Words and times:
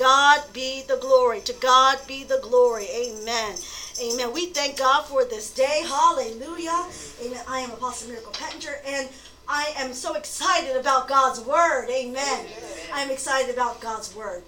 God 0.00 0.50
be 0.54 0.82
the 0.88 0.96
glory. 0.96 1.42
To 1.42 1.52
God 1.52 1.98
be 2.08 2.24
the 2.24 2.38
glory. 2.42 2.86
Amen. 2.86 3.54
Amen. 4.02 4.32
We 4.32 4.46
thank 4.46 4.78
God 4.78 5.02
for 5.02 5.26
this 5.26 5.52
day. 5.52 5.82
Hallelujah. 5.86 6.86
Amen. 7.22 7.44
I 7.46 7.58
am 7.58 7.70
Apostle 7.72 8.08
Miracle 8.08 8.32
Pettinger, 8.32 8.76
and 8.86 9.10
I 9.46 9.74
am 9.76 9.92
so 9.92 10.14
excited 10.14 10.74
about 10.74 11.06
God's 11.06 11.40
word. 11.40 11.90
Amen. 11.90 12.46
I 12.94 13.02
am 13.02 13.10
excited 13.10 13.52
about 13.54 13.82
God's 13.82 14.16
word. 14.16 14.42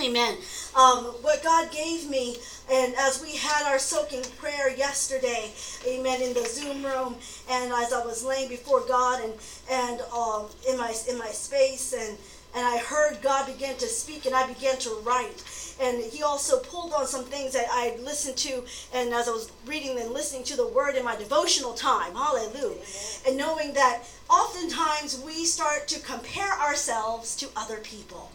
Amen. 0.00 0.36
Um, 0.74 1.04
what 1.20 1.42
God 1.42 1.70
gave 1.70 2.08
me, 2.08 2.38
and 2.70 2.94
as 2.94 3.20
we 3.20 3.36
had 3.36 3.66
our 3.66 3.78
soaking 3.78 4.22
prayer 4.38 4.74
yesterday, 4.74 5.50
amen, 5.86 6.22
in 6.22 6.32
the 6.32 6.44
Zoom 6.44 6.82
room, 6.84 7.16
and 7.50 7.72
as 7.72 7.92
I 7.92 8.04
was 8.06 8.24
laying 8.24 8.48
before 8.48 8.80
God 8.86 9.22
and 9.22 9.34
and 9.70 10.00
um, 10.16 10.46
in 10.66 10.78
my 10.78 10.94
in 11.10 11.18
my 11.18 11.28
space, 11.28 11.92
and 11.92 12.16
and 12.54 12.66
I 12.66 12.78
heard 12.78 13.22
God 13.22 13.46
begin 13.46 13.76
to 13.76 13.86
speak, 13.86 14.26
and 14.26 14.34
I 14.34 14.46
began 14.46 14.78
to 14.78 14.90
write. 15.02 15.44
And 15.80 16.02
He 16.02 16.22
also 16.22 16.58
pulled 16.58 16.92
on 16.92 17.06
some 17.06 17.24
things 17.24 17.52
that 17.52 17.66
I 17.70 17.96
listened 18.02 18.36
to, 18.38 18.64
and 18.94 19.12
as 19.14 19.28
I 19.28 19.32
was 19.32 19.50
reading 19.66 19.98
and 19.98 20.12
listening 20.12 20.44
to 20.44 20.56
the 20.56 20.66
Word 20.66 20.96
in 20.96 21.04
my 21.04 21.16
devotional 21.16 21.74
time, 21.74 22.14
Hallelujah, 22.14 22.82
and 23.26 23.36
knowing 23.36 23.74
that 23.74 24.02
oftentimes 24.28 25.22
we 25.24 25.44
start 25.44 25.88
to 25.88 26.00
compare 26.00 26.52
ourselves 26.60 27.36
to 27.36 27.48
other 27.56 27.78
people 27.78 28.30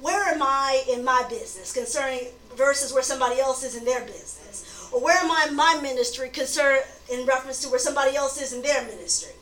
where 0.00 0.22
am 0.28 0.42
I 0.42 0.82
in 0.90 1.04
my 1.04 1.24
business 1.28 1.72
concerning 1.72 2.28
versus 2.56 2.92
where 2.92 3.02
somebody 3.02 3.38
else 3.38 3.62
is 3.62 3.76
in 3.76 3.84
their 3.84 4.00
business? 4.00 4.88
Or 4.92 5.00
where 5.00 5.16
am 5.16 5.30
I 5.30 5.46
in 5.48 5.56
my 5.56 5.78
ministry 5.80 6.30
concern 6.30 6.78
in 7.12 7.26
reference 7.26 7.60
to 7.62 7.68
where 7.68 7.78
somebody 7.78 8.16
else 8.16 8.40
is 8.40 8.52
in 8.52 8.62
their 8.62 8.82
ministry? 8.86 9.32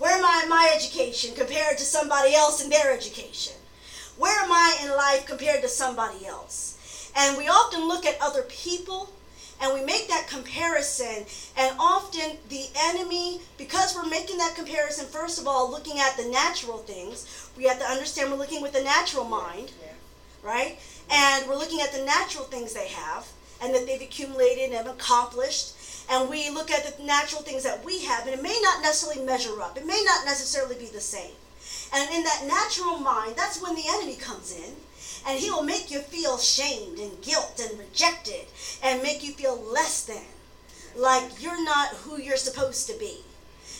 Where 0.00 0.16
am 0.16 0.24
I 0.24 0.40
in 0.44 0.48
my 0.48 0.72
education 0.74 1.34
compared 1.34 1.76
to 1.76 1.84
somebody 1.84 2.34
else 2.34 2.64
in 2.64 2.70
their 2.70 2.90
education? 2.90 3.52
Where 4.16 4.42
am 4.42 4.50
I 4.50 4.78
in 4.82 4.96
life 4.96 5.26
compared 5.26 5.60
to 5.60 5.68
somebody 5.68 6.24
else? 6.24 7.10
And 7.14 7.36
we 7.36 7.48
often 7.48 7.86
look 7.86 8.06
at 8.06 8.16
other 8.18 8.44
people 8.48 9.10
and 9.60 9.74
we 9.74 9.84
make 9.84 10.08
that 10.08 10.26
comparison 10.26 11.26
and 11.54 11.76
often 11.78 12.38
the 12.48 12.68
enemy 12.78 13.42
because 13.58 13.94
we're 13.94 14.08
making 14.08 14.38
that 14.38 14.54
comparison 14.54 15.04
first 15.04 15.38
of 15.38 15.46
all 15.46 15.70
looking 15.70 15.98
at 15.98 16.16
the 16.16 16.24
natural 16.30 16.78
things 16.78 17.50
we 17.58 17.64
have 17.64 17.78
to 17.78 17.84
understand 17.84 18.30
we're 18.30 18.38
looking 18.38 18.62
with 18.62 18.72
the 18.72 18.82
natural 18.82 19.24
mind 19.24 19.70
right 20.42 20.78
and 21.10 21.46
we're 21.46 21.58
looking 21.58 21.82
at 21.82 21.92
the 21.92 22.02
natural 22.06 22.44
things 22.44 22.72
they 22.72 22.88
have 22.88 23.26
and 23.62 23.74
that 23.74 23.86
they've 23.86 24.00
accumulated 24.00 24.72
and 24.72 24.88
accomplished 24.88 25.74
and 26.10 26.28
we 26.28 26.50
look 26.50 26.70
at 26.70 26.84
the 26.84 27.02
natural 27.04 27.42
things 27.42 27.62
that 27.62 27.84
we 27.84 28.04
have 28.04 28.26
and 28.26 28.34
it 28.34 28.42
may 28.42 28.58
not 28.62 28.82
necessarily 28.82 29.24
measure 29.24 29.62
up 29.62 29.76
it 29.76 29.86
may 29.86 30.02
not 30.04 30.24
necessarily 30.24 30.74
be 30.76 30.86
the 30.86 31.00
same 31.00 31.34
and 31.94 32.10
in 32.14 32.22
that 32.24 32.44
natural 32.46 32.98
mind 32.98 33.34
that's 33.36 33.62
when 33.62 33.74
the 33.74 33.84
enemy 33.88 34.16
comes 34.16 34.56
in 34.56 34.74
and 35.26 35.38
he 35.38 35.50
will 35.50 35.62
make 35.62 35.90
you 35.90 36.00
feel 36.00 36.38
shamed 36.38 36.98
and 36.98 37.20
guilt 37.22 37.60
and 37.62 37.78
rejected 37.78 38.46
and 38.82 39.02
make 39.02 39.22
you 39.22 39.32
feel 39.32 39.60
less 39.60 40.04
than, 40.04 40.24
like 40.96 41.42
you're 41.42 41.62
not 41.62 41.88
who 41.88 42.20
you're 42.20 42.36
supposed 42.36 42.88
to 42.88 42.98
be, 42.98 43.18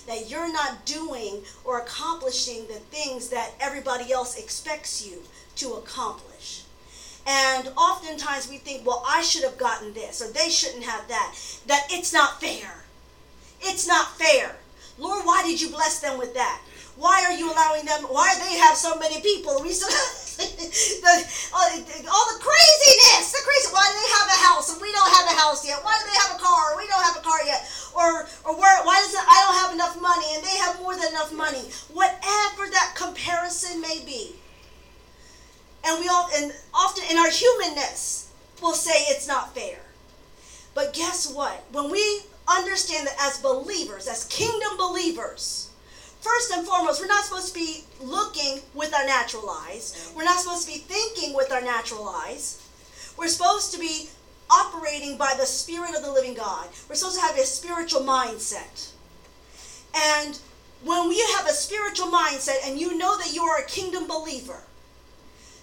that 0.06 0.30
you're 0.30 0.52
not 0.52 0.84
doing 0.84 1.42
or 1.64 1.80
accomplishing 1.80 2.66
the 2.66 2.80
things 2.90 3.28
that 3.28 3.52
everybody 3.60 4.12
else 4.12 4.36
expects 4.36 5.06
you 5.06 5.22
to 5.56 5.74
accomplish. 5.74 6.29
And 7.26 7.68
oftentimes 7.76 8.48
we 8.48 8.58
think, 8.58 8.86
well, 8.86 9.04
I 9.06 9.22
should 9.22 9.44
have 9.44 9.58
gotten 9.58 9.92
this, 9.92 10.22
or 10.22 10.32
they 10.32 10.48
shouldn't 10.48 10.84
have 10.84 11.06
that, 11.08 11.36
that 11.66 11.86
it's 11.90 12.12
not 12.12 12.40
fair. 12.40 12.84
It's 13.60 13.86
not 13.86 14.16
fair. 14.18 14.56
Lord, 14.98 15.24
why 15.24 15.42
did 15.42 15.60
you 15.60 15.68
bless 15.68 16.00
them 16.00 16.18
with 16.18 16.34
that? 16.34 16.60
Why 16.96 17.24
are 17.24 17.32
you 17.32 17.48
allowing 17.52 17.86
them? 17.86 18.04
Why 18.12 18.36
they 18.36 18.56
have 18.60 18.76
so 18.76 18.98
many 18.98 19.20
people? 19.20 19.60
We 19.62 19.72
still 19.72 19.88
the, 20.40 21.14
all, 21.56 21.68
all 22.12 22.26
the 22.28 22.40
craziness, 22.40 23.32
the 23.32 23.40
crazy. 23.40 23.72
Why 23.72 23.84
do 23.88 23.96
they 23.96 24.10
have 24.20 24.28
a 24.28 24.40
house 24.44 24.72
and 24.72 24.80
we 24.80 24.92
don't 24.92 25.08
have 25.08 25.32
a 25.32 25.36
house 25.40 25.64
yet? 25.64 25.80
Why 25.80 25.96
do 25.96 26.04
they 26.08 26.18
have 26.20 26.36
a 26.36 26.40
car? 26.40 26.72
and 26.72 26.78
We 26.80 26.88
don't 26.88 27.04
have 27.04 27.16
a 27.16 27.24
car 27.24 27.40
yet. 27.44 27.64
Or 27.96 28.28
or 28.44 28.52
where? 28.56 28.84
Why 28.84 29.00
does 29.00 29.14
it, 29.14 29.24
I 29.24 29.38
don't 29.44 29.60
have 29.64 29.72
enough 29.72 29.96
money 30.00 30.28
and 30.36 30.44
they 30.44 30.56
have 30.60 30.80
more 30.80 30.92
than 30.96 31.08
enough 31.08 31.32
money? 31.32 31.64
Whatever 31.92 32.68
that 32.68 32.92
comparison 32.96 33.80
may 33.80 34.04
be. 34.04 34.36
And 35.84 36.00
we 36.00 36.08
all 36.08 36.28
and 36.34 36.52
often 36.74 37.04
in 37.10 37.16
our 37.16 37.30
humanness 37.30 38.30
will 38.60 38.74
say 38.74 38.92
it's 39.08 39.26
not 39.26 39.54
fair. 39.54 39.78
But 40.74 40.92
guess 40.92 41.32
what? 41.32 41.64
When 41.72 41.90
we 41.90 42.22
understand 42.46 43.06
that 43.06 43.16
as 43.20 43.38
believers, 43.38 44.06
as 44.06 44.24
kingdom 44.24 44.76
believers, 44.76 45.70
First 46.20 46.52
and 46.52 46.66
foremost, 46.66 47.00
we're 47.00 47.06
not 47.06 47.24
supposed 47.24 47.48
to 47.48 47.54
be 47.54 47.84
looking 47.98 48.60
with 48.74 48.94
our 48.94 49.06
natural 49.06 49.48
eyes. 49.48 50.12
We're 50.14 50.24
not 50.24 50.38
supposed 50.38 50.68
to 50.68 50.72
be 50.72 50.80
thinking 50.80 51.34
with 51.34 51.50
our 51.50 51.62
natural 51.62 52.08
eyes. 52.08 52.62
We're 53.16 53.28
supposed 53.28 53.72
to 53.72 53.80
be 53.80 54.10
operating 54.50 55.16
by 55.16 55.34
the 55.38 55.46
Spirit 55.46 55.94
of 55.96 56.04
the 56.04 56.12
living 56.12 56.34
God. 56.34 56.68
We're 56.88 56.96
supposed 56.96 57.18
to 57.18 57.22
have 57.22 57.38
a 57.38 57.44
spiritual 57.44 58.02
mindset. 58.02 58.90
And 59.94 60.38
when 60.84 61.08
we 61.08 61.18
have 61.36 61.46
a 61.46 61.52
spiritual 61.52 62.08
mindset 62.08 62.66
and 62.66 62.78
you 62.78 62.98
know 62.98 63.16
that 63.16 63.34
you 63.34 63.42
are 63.44 63.58
a 63.58 63.66
kingdom 63.66 64.06
believer, 64.06 64.62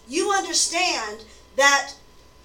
you 0.07 0.31
understand 0.31 1.23
that, 1.55 1.93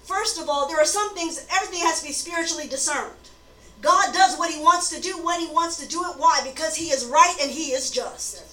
first 0.03 0.39
of 0.39 0.49
all, 0.49 0.67
there 0.67 0.79
are 0.79 0.85
some 0.85 1.13
things, 1.15 1.45
everything 1.51 1.85
has 1.85 2.01
to 2.01 2.07
be 2.07 2.13
spiritually 2.13 2.67
discerned. 2.67 3.11
God 3.81 4.13
does 4.13 4.37
what 4.37 4.51
he 4.51 4.61
wants 4.61 4.89
to 4.91 5.01
do 5.01 5.23
when 5.23 5.39
he 5.39 5.47
wants 5.47 5.77
to 5.77 5.87
do 5.87 6.03
it. 6.03 6.15
Why? 6.17 6.39
Because 6.43 6.75
he 6.75 6.85
is 6.85 7.05
right 7.05 7.35
and 7.41 7.51
he 7.51 7.71
is 7.71 7.91
just. 7.91 8.43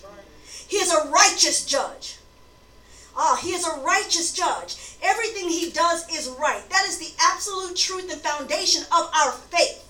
He 0.66 0.76
is 0.76 0.92
a 0.92 1.08
righteous 1.08 1.64
judge. 1.64 2.16
Ah, 3.16 3.38
he 3.42 3.50
is 3.50 3.66
a 3.66 3.80
righteous 3.80 4.32
judge. 4.32 4.76
Everything 5.02 5.48
he 5.48 5.70
does 5.70 6.08
is 6.10 6.28
right. 6.38 6.68
That 6.70 6.86
is 6.86 6.98
the 6.98 7.12
absolute 7.20 7.76
truth 7.76 8.10
and 8.10 8.20
foundation 8.20 8.82
of 8.84 9.10
our 9.14 9.32
faith. 9.32 9.86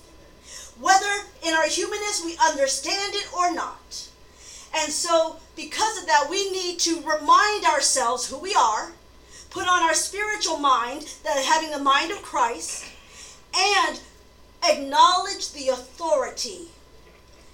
Whether 0.79 1.25
in 1.43 1.53
our 1.53 1.67
humanness 1.67 2.23
we 2.25 2.37
understand 2.37 3.13
it 3.15 3.27
or 3.33 3.53
not. 3.53 4.09
And 4.73 4.91
so, 4.91 5.37
because 5.55 5.99
of 5.99 6.07
that, 6.07 6.27
we 6.29 6.49
need 6.51 6.79
to 6.79 7.01
remind 7.01 7.65
ourselves 7.65 8.27
who 8.27 8.39
we 8.39 8.55
are, 8.55 8.91
put 9.51 9.67
on 9.67 9.83
our 9.83 9.93
spiritual 9.93 10.57
mind, 10.57 11.13
that 11.23 11.37
having 11.45 11.69
the 11.71 11.83
mind 11.83 12.11
of 12.11 12.23
Christ, 12.23 12.85
and 13.55 13.99
acknowledge 14.67 15.51
the 15.51 15.67
authority. 15.67 16.69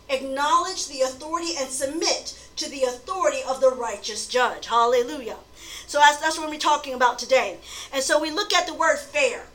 Acknowledge 0.09 0.87
the 0.87 1.01
authority 1.01 1.53
and 1.57 1.69
submit 1.69 2.39
to 2.55 2.69
the 2.69 2.83
authority 2.83 3.39
of 3.47 3.59
the 3.59 3.71
righteous 3.71 4.27
judge. 4.27 4.67
Hallelujah. 4.67 5.37
So 5.87 5.99
that's, 5.99 6.17
that's 6.17 6.37
what 6.37 6.49
we're 6.49 6.57
talking 6.57 6.93
about 6.93 7.19
today. 7.19 7.57
And 7.91 8.01
so 8.01 8.21
we 8.21 8.31
look 8.31 8.53
at 8.53 8.67
the 8.67 8.73
word 8.73 8.97
fair. 8.97 9.47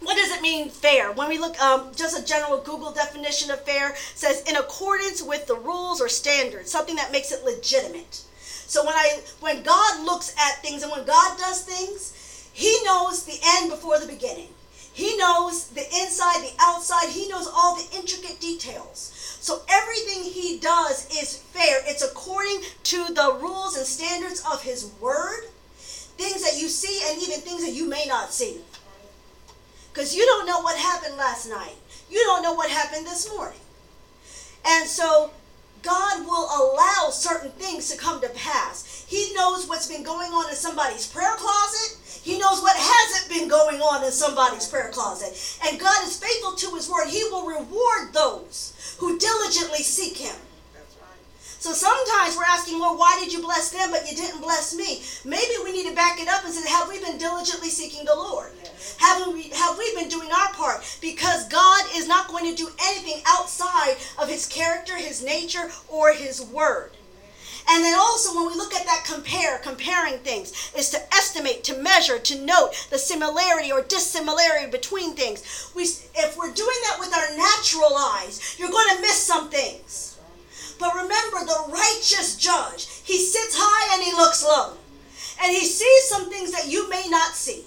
What 0.00 0.16
does 0.16 0.30
it 0.36 0.42
mean 0.42 0.70
fair? 0.70 1.12
When 1.12 1.28
we 1.28 1.38
look, 1.38 1.60
um, 1.60 1.90
just 1.94 2.18
a 2.18 2.24
general 2.24 2.60
Google 2.60 2.92
definition 2.92 3.50
of 3.50 3.64
fair 3.64 3.94
says 4.14 4.42
in 4.42 4.56
accordance 4.56 5.22
with 5.22 5.46
the 5.46 5.56
rules 5.56 6.00
or 6.00 6.08
standards, 6.08 6.70
something 6.70 6.96
that 6.96 7.12
makes 7.12 7.32
it 7.32 7.44
legitimate. 7.44 8.22
So 8.66 8.84
when 8.84 8.94
I, 8.94 9.20
when 9.40 9.62
God 9.62 10.04
looks 10.04 10.34
at 10.38 10.62
things 10.62 10.82
and 10.82 10.90
when 10.90 11.04
God 11.04 11.38
does 11.38 11.62
things, 11.62 12.48
He 12.52 12.76
knows 12.84 13.24
the 13.24 13.38
end 13.56 13.70
before 13.70 13.98
the 13.98 14.06
beginning. 14.06 14.48
He 14.94 15.16
knows 15.16 15.70
the 15.70 15.84
inside, 16.00 16.42
the 16.42 16.52
outside. 16.60 17.08
He 17.08 17.28
knows 17.28 17.48
all 17.52 17.74
the 17.74 17.96
intricate 17.96 18.40
details. 18.40 19.10
So 19.40 19.62
everything 19.68 20.22
he 20.22 20.58
does 20.60 21.08
is 21.10 21.36
fair. 21.36 21.80
It's 21.84 22.04
according 22.04 22.60
to 22.84 23.12
the 23.12 23.36
rules 23.42 23.76
and 23.76 23.84
standards 23.84 24.40
of 24.50 24.62
his 24.62 24.92
word. 25.00 25.46
Things 26.16 26.42
that 26.44 26.62
you 26.62 26.68
see 26.68 27.00
and 27.10 27.20
even 27.20 27.40
things 27.40 27.64
that 27.64 27.72
you 27.72 27.88
may 27.88 28.04
not 28.06 28.32
see. 28.32 28.60
Because 29.92 30.14
you 30.14 30.24
don't 30.24 30.46
know 30.46 30.60
what 30.60 30.78
happened 30.78 31.16
last 31.16 31.50
night. 31.50 31.74
You 32.08 32.20
don't 32.20 32.44
know 32.44 32.54
what 32.54 32.70
happened 32.70 33.04
this 33.04 33.28
morning. 33.28 33.58
And 34.64 34.88
so 34.88 35.32
God 35.84 36.26
will 36.26 36.48
allow 36.48 37.10
certain 37.10 37.50
things 37.52 37.90
to 37.90 37.98
come 37.98 38.20
to 38.22 38.28
pass. 38.30 39.04
He 39.06 39.32
knows 39.34 39.68
what's 39.68 39.86
been 39.86 40.02
going 40.02 40.32
on 40.32 40.48
in 40.48 40.56
somebody's 40.56 41.06
prayer 41.06 41.34
closet. 41.36 41.98
He 42.22 42.38
knows 42.38 42.62
what 42.62 42.74
hasn't 42.76 43.30
been 43.30 43.48
going 43.48 43.80
on 43.80 44.02
in 44.02 44.10
somebody's 44.10 44.66
prayer 44.66 44.90
closet. 44.90 45.36
And 45.68 45.78
God 45.78 46.04
is 46.04 46.18
faithful 46.18 46.52
to 46.52 46.74
his 46.74 46.88
word. 46.88 47.08
He 47.08 47.22
will 47.24 47.46
reward 47.46 48.14
those 48.14 48.96
who 48.98 49.18
diligently 49.18 49.82
seek 49.82 50.16
him. 50.16 50.36
So 51.64 51.72
sometimes 51.72 52.36
we're 52.36 52.44
asking, 52.44 52.78
well, 52.78 52.94
why 52.94 53.18
did 53.18 53.32
you 53.32 53.40
bless 53.40 53.70
them, 53.70 53.90
but 53.90 54.06
you 54.06 54.14
didn't 54.14 54.42
bless 54.42 54.76
me? 54.76 55.00
Maybe 55.24 55.54
we 55.64 55.72
need 55.72 55.88
to 55.88 55.94
back 55.94 56.20
it 56.20 56.28
up 56.28 56.44
and 56.44 56.52
say, 56.52 56.68
have 56.68 56.90
we 56.90 57.00
been 57.00 57.16
diligently 57.16 57.70
seeking 57.70 58.04
the 58.04 58.14
Lord? 58.14 58.52
Have 58.98 59.32
we, 59.32 59.48
have 59.48 59.78
we 59.78 59.94
been 59.94 60.10
doing 60.10 60.28
our 60.30 60.52
part? 60.52 60.84
Because 61.00 61.48
God 61.48 61.86
is 61.94 62.06
not 62.06 62.28
going 62.28 62.44
to 62.50 62.54
do 62.54 62.68
anything 62.84 63.22
outside 63.26 63.96
of 64.18 64.28
his 64.28 64.44
character, 64.44 64.94
his 64.94 65.24
nature, 65.24 65.70
or 65.88 66.12
his 66.12 66.42
word. 66.42 66.90
And 67.70 67.82
then 67.82 67.98
also 67.98 68.36
when 68.36 68.48
we 68.48 68.56
look 68.56 68.74
at 68.74 68.84
that 68.84 69.06
compare, 69.06 69.56
comparing 69.60 70.18
things, 70.18 70.70
is 70.76 70.90
to 70.90 71.14
estimate, 71.14 71.64
to 71.64 71.78
measure, 71.78 72.18
to 72.18 72.44
note 72.44 72.72
the 72.90 72.98
similarity 72.98 73.72
or 73.72 73.80
dissimilarity 73.80 74.70
between 74.70 75.14
things. 75.14 75.72
We, 75.74 75.84
if 75.84 76.36
we're 76.36 76.52
doing 76.52 76.76
that 76.90 76.98
with 77.00 77.14
our 77.14 77.38
natural 77.38 77.96
eyes, 77.96 78.54
you're 78.58 78.68
going 78.68 78.96
to 78.96 79.00
miss 79.00 79.16
some 79.16 79.48
things. 79.48 80.13
But 80.78 80.94
remember, 80.94 81.40
the 81.40 81.64
righteous 81.68 82.36
judge, 82.36 82.88
he 83.04 83.18
sits 83.18 83.54
high 83.56 83.94
and 83.94 84.02
he 84.02 84.12
looks 84.12 84.42
low. 84.42 84.74
And 85.42 85.52
he 85.52 85.64
sees 85.64 86.08
some 86.08 86.30
things 86.30 86.52
that 86.52 86.68
you 86.68 86.88
may 86.88 87.06
not 87.08 87.34
see. 87.34 87.64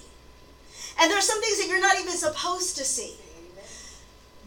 And 1.00 1.10
there's 1.10 1.26
some 1.26 1.40
things 1.40 1.58
that 1.58 1.68
you're 1.68 1.80
not 1.80 1.98
even 2.00 2.14
supposed 2.14 2.76
to 2.76 2.84
see. 2.84 3.14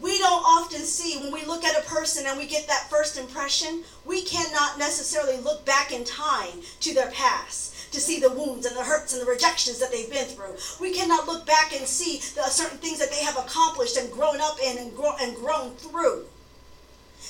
We 0.00 0.18
don't 0.18 0.42
often 0.44 0.80
see 0.80 1.18
when 1.18 1.32
we 1.32 1.44
look 1.44 1.64
at 1.64 1.78
a 1.78 1.88
person 1.88 2.26
and 2.26 2.36
we 2.36 2.46
get 2.46 2.66
that 2.66 2.90
first 2.90 3.16
impression, 3.16 3.84
we 4.04 4.22
cannot 4.22 4.76
necessarily 4.76 5.36
look 5.38 5.64
back 5.64 5.92
in 5.92 6.04
time 6.04 6.60
to 6.80 6.92
their 6.92 7.10
past 7.12 7.92
to 7.92 8.00
see 8.00 8.18
the 8.18 8.32
wounds 8.32 8.66
and 8.66 8.76
the 8.76 8.82
hurts 8.82 9.12
and 9.12 9.22
the 9.22 9.30
rejections 9.30 9.78
that 9.78 9.92
they've 9.92 10.10
been 10.10 10.26
through. 10.26 10.56
We 10.80 10.92
cannot 10.92 11.28
look 11.28 11.46
back 11.46 11.72
and 11.76 11.86
see 11.86 12.18
the 12.34 12.42
certain 12.48 12.78
things 12.78 12.98
that 12.98 13.10
they 13.10 13.22
have 13.22 13.36
accomplished 13.36 13.96
and 13.96 14.10
grown 14.10 14.40
up 14.40 14.56
in 14.62 14.78
and, 14.78 14.94
grow, 14.96 15.12
and 15.20 15.36
grown 15.36 15.74
through. 15.76 16.24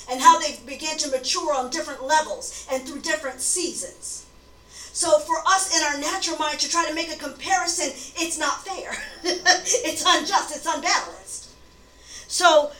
And 0.09 0.21
how 0.21 0.39
they 0.39 0.59
begin 0.65 0.97
to 0.99 1.11
mature 1.11 1.53
on 1.53 1.69
different 1.69 2.03
levels 2.03 2.67
and 2.71 2.83
through 2.83 3.01
different 3.01 3.41
seasons. 3.41 4.25
So 4.91 5.19
for 5.19 5.37
us 5.47 5.75
in 5.75 5.83
our 5.83 5.99
natural 5.99 6.37
mind 6.37 6.59
to 6.59 6.69
try 6.69 6.85
to 6.87 6.93
make 6.93 7.11
a 7.11 7.17
comparison, 7.17 7.87
it's 8.15 8.37
not 8.37 8.65
fair. 8.65 8.91
it's 9.23 10.03
unjust, 10.05 10.55
it's 10.55 10.67
unbalanced. 10.67 11.49
So 12.27 12.71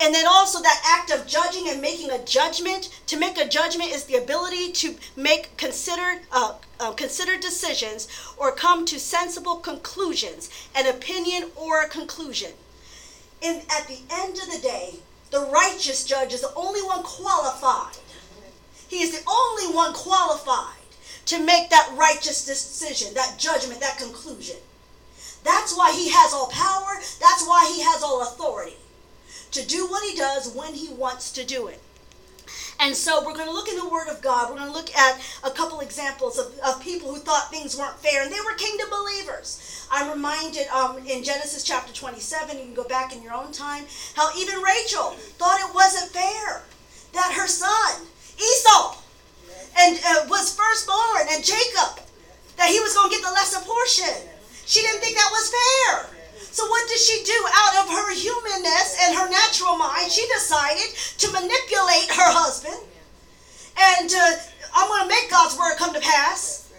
and 0.00 0.14
then 0.14 0.26
also 0.28 0.62
that 0.62 0.82
act 0.84 1.10
of 1.10 1.26
judging 1.26 1.68
and 1.68 1.80
making 1.80 2.10
a 2.10 2.24
judgment. 2.24 2.88
To 3.06 3.18
make 3.18 3.36
a 3.36 3.48
judgment 3.48 3.90
is 3.90 4.04
the 4.04 4.14
ability 4.14 4.72
to 4.72 4.96
make 5.16 5.56
considered 5.56 6.20
uh, 6.30 6.54
uh, 6.78 6.92
considered 6.92 7.40
decisions 7.40 8.06
or 8.36 8.52
come 8.52 8.84
to 8.86 9.00
sensible 9.00 9.56
conclusions, 9.56 10.50
an 10.76 10.86
opinion 10.86 11.50
or 11.56 11.82
a 11.82 11.88
conclusion. 11.88 12.52
And 13.42 13.62
at 13.70 13.88
the 13.88 14.00
end 14.10 14.38
of 14.38 14.50
the 14.52 14.60
day, 14.62 15.00
the 15.30 15.48
righteous 15.52 16.04
judge 16.04 16.32
is 16.32 16.40
the 16.40 16.54
only 16.54 16.80
one 16.82 17.02
qualified. 17.02 17.96
He 18.88 19.02
is 19.02 19.12
the 19.12 19.30
only 19.30 19.74
one 19.74 19.92
qualified 19.92 20.76
to 21.26 21.44
make 21.44 21.68
that 21.70 21.92
righteous 21.96 22.46
decision, 22.46 23.12
that 23.14 23.38
judgment, 23.38 23.80
that 23.80 23.98
conclusion. 23.98 24.56
That's 25.44 25.76
why 25.76 25.92
he 25.92 26.10
has 26.10 26.32
all 26.32 26.48
power. 26.48 26.96
That's 27.20 27.46
why 27.46 27.70
he 27.74 27.82
has 27.82 28.02
all 28.02 28.22
authority 28.22 28.76
to 29.50 29.66
do 29.66 29.86
what 29.86 30.08
he 30.08 30.16
does 30.16 30.54
when 30.54 30.74
he 30.74 30.88
wants 30.88 31.32
to 31.32 31.44
do 31.44 31.68
it. 31.68 31.80
And 32.80 32.94
so 32.94 33.24
we're 33.24 33.34
going 33.34 33.48
to 33.48 33.52
look 33.52 33.68
in 33.68 33.76
the 33.76 33.88
Word 33.88 34.08
of 34.08 34.22
God. 34.22 34.50
We're 34.50 34.56
going 34.56 34.70
to 34.70 34.76
look 34.76 34.94
at 34.94 35.20
a 35.42 35.50
couple 35.50 35.80
examples 35.80 36.38
of, 36.38 36.56
of 36.60 36.80
people 36.80 37.12
who 37.12 37.18
thought 37.18 37.50
things 37.50 37.76
weren't 37.76 37.98
fair, 37.98 38.22
and 38.22 38.32
they 38.32 38.40
were 38.40 38.54
kingdom 38.54 38.88
believers. 38.88 39.86
I'm 39.90 40.10
reminded 40.10 40.68
um, 40.68 40.98
in 40.98 41.24
Genesis 41.24 41.64
chapter 41.64 41.92
27, 41.92 42.56
you 42.56 42.64
can 42.64 42.74
go 42.74 42.84
back 42.84 43.14
in 43.14 43.22
your 43.22 43.34
own 43.34 43.50
time, 43.50 43.84
how 44.14 44.30
even 44.38 44.62
Rachel 44.62 45.10
thought 45.38 45.58
it 45.60 45.74
wasn't 45.74 46.12
fair 46.12 46.62
that 47.14 47.32
her 47.36 47.48
son, 47.48 48.06
Esau, 48.36 48.96
and 49.78 49.98
uh, 50.06 50.26
was 50.28 50.54
firstborn, 50.54 51.26
and 51.32 51.42
Jacob, 51.44 52.04
that 52.56 52.68
he 52.68 52.78
was 52.80 52.94
going 52.94 53.10
to 53.10 53.16
get 53.16 53.24
the 53.24 53.32
lesser 53.32 53.60
portion. 53.60 54.28
She 54.66 54.82
didn't 54.82 55.00
think 55.00 55.16
that 55.16 55.30
was 55.32 55.50
fair. 55.50 56.17
So 56.50 56.66
what 56.66 56.88
did 56.88 56.98
she 56.98 57.22
do? 57.24 57.38
Out 57.54 57.84
of 57.84 57.90
her 57.90 58.14
humanness 58.14 58.96
and 59.04 59.16
her 59.16 59.28
natural 59.30 59.76
mind, 59.76 60.10
she 60.10 60.26
decided 60.34 60.94
to 61.18 61.32
manipulate 61.32 62.08
her 62.10 62.30
husband. 62.32 62.78
And 63.78 64.10
uh, 64.10 64.36
I'm 64.74 64.88
going 64.88 65.02
to 65.02 65.08
make 65.08 65.30
God's 65.30 65.56
word 65.58 65.76
come 65.76 65.94
to 65.94 66.00
pass. 66.00 66.72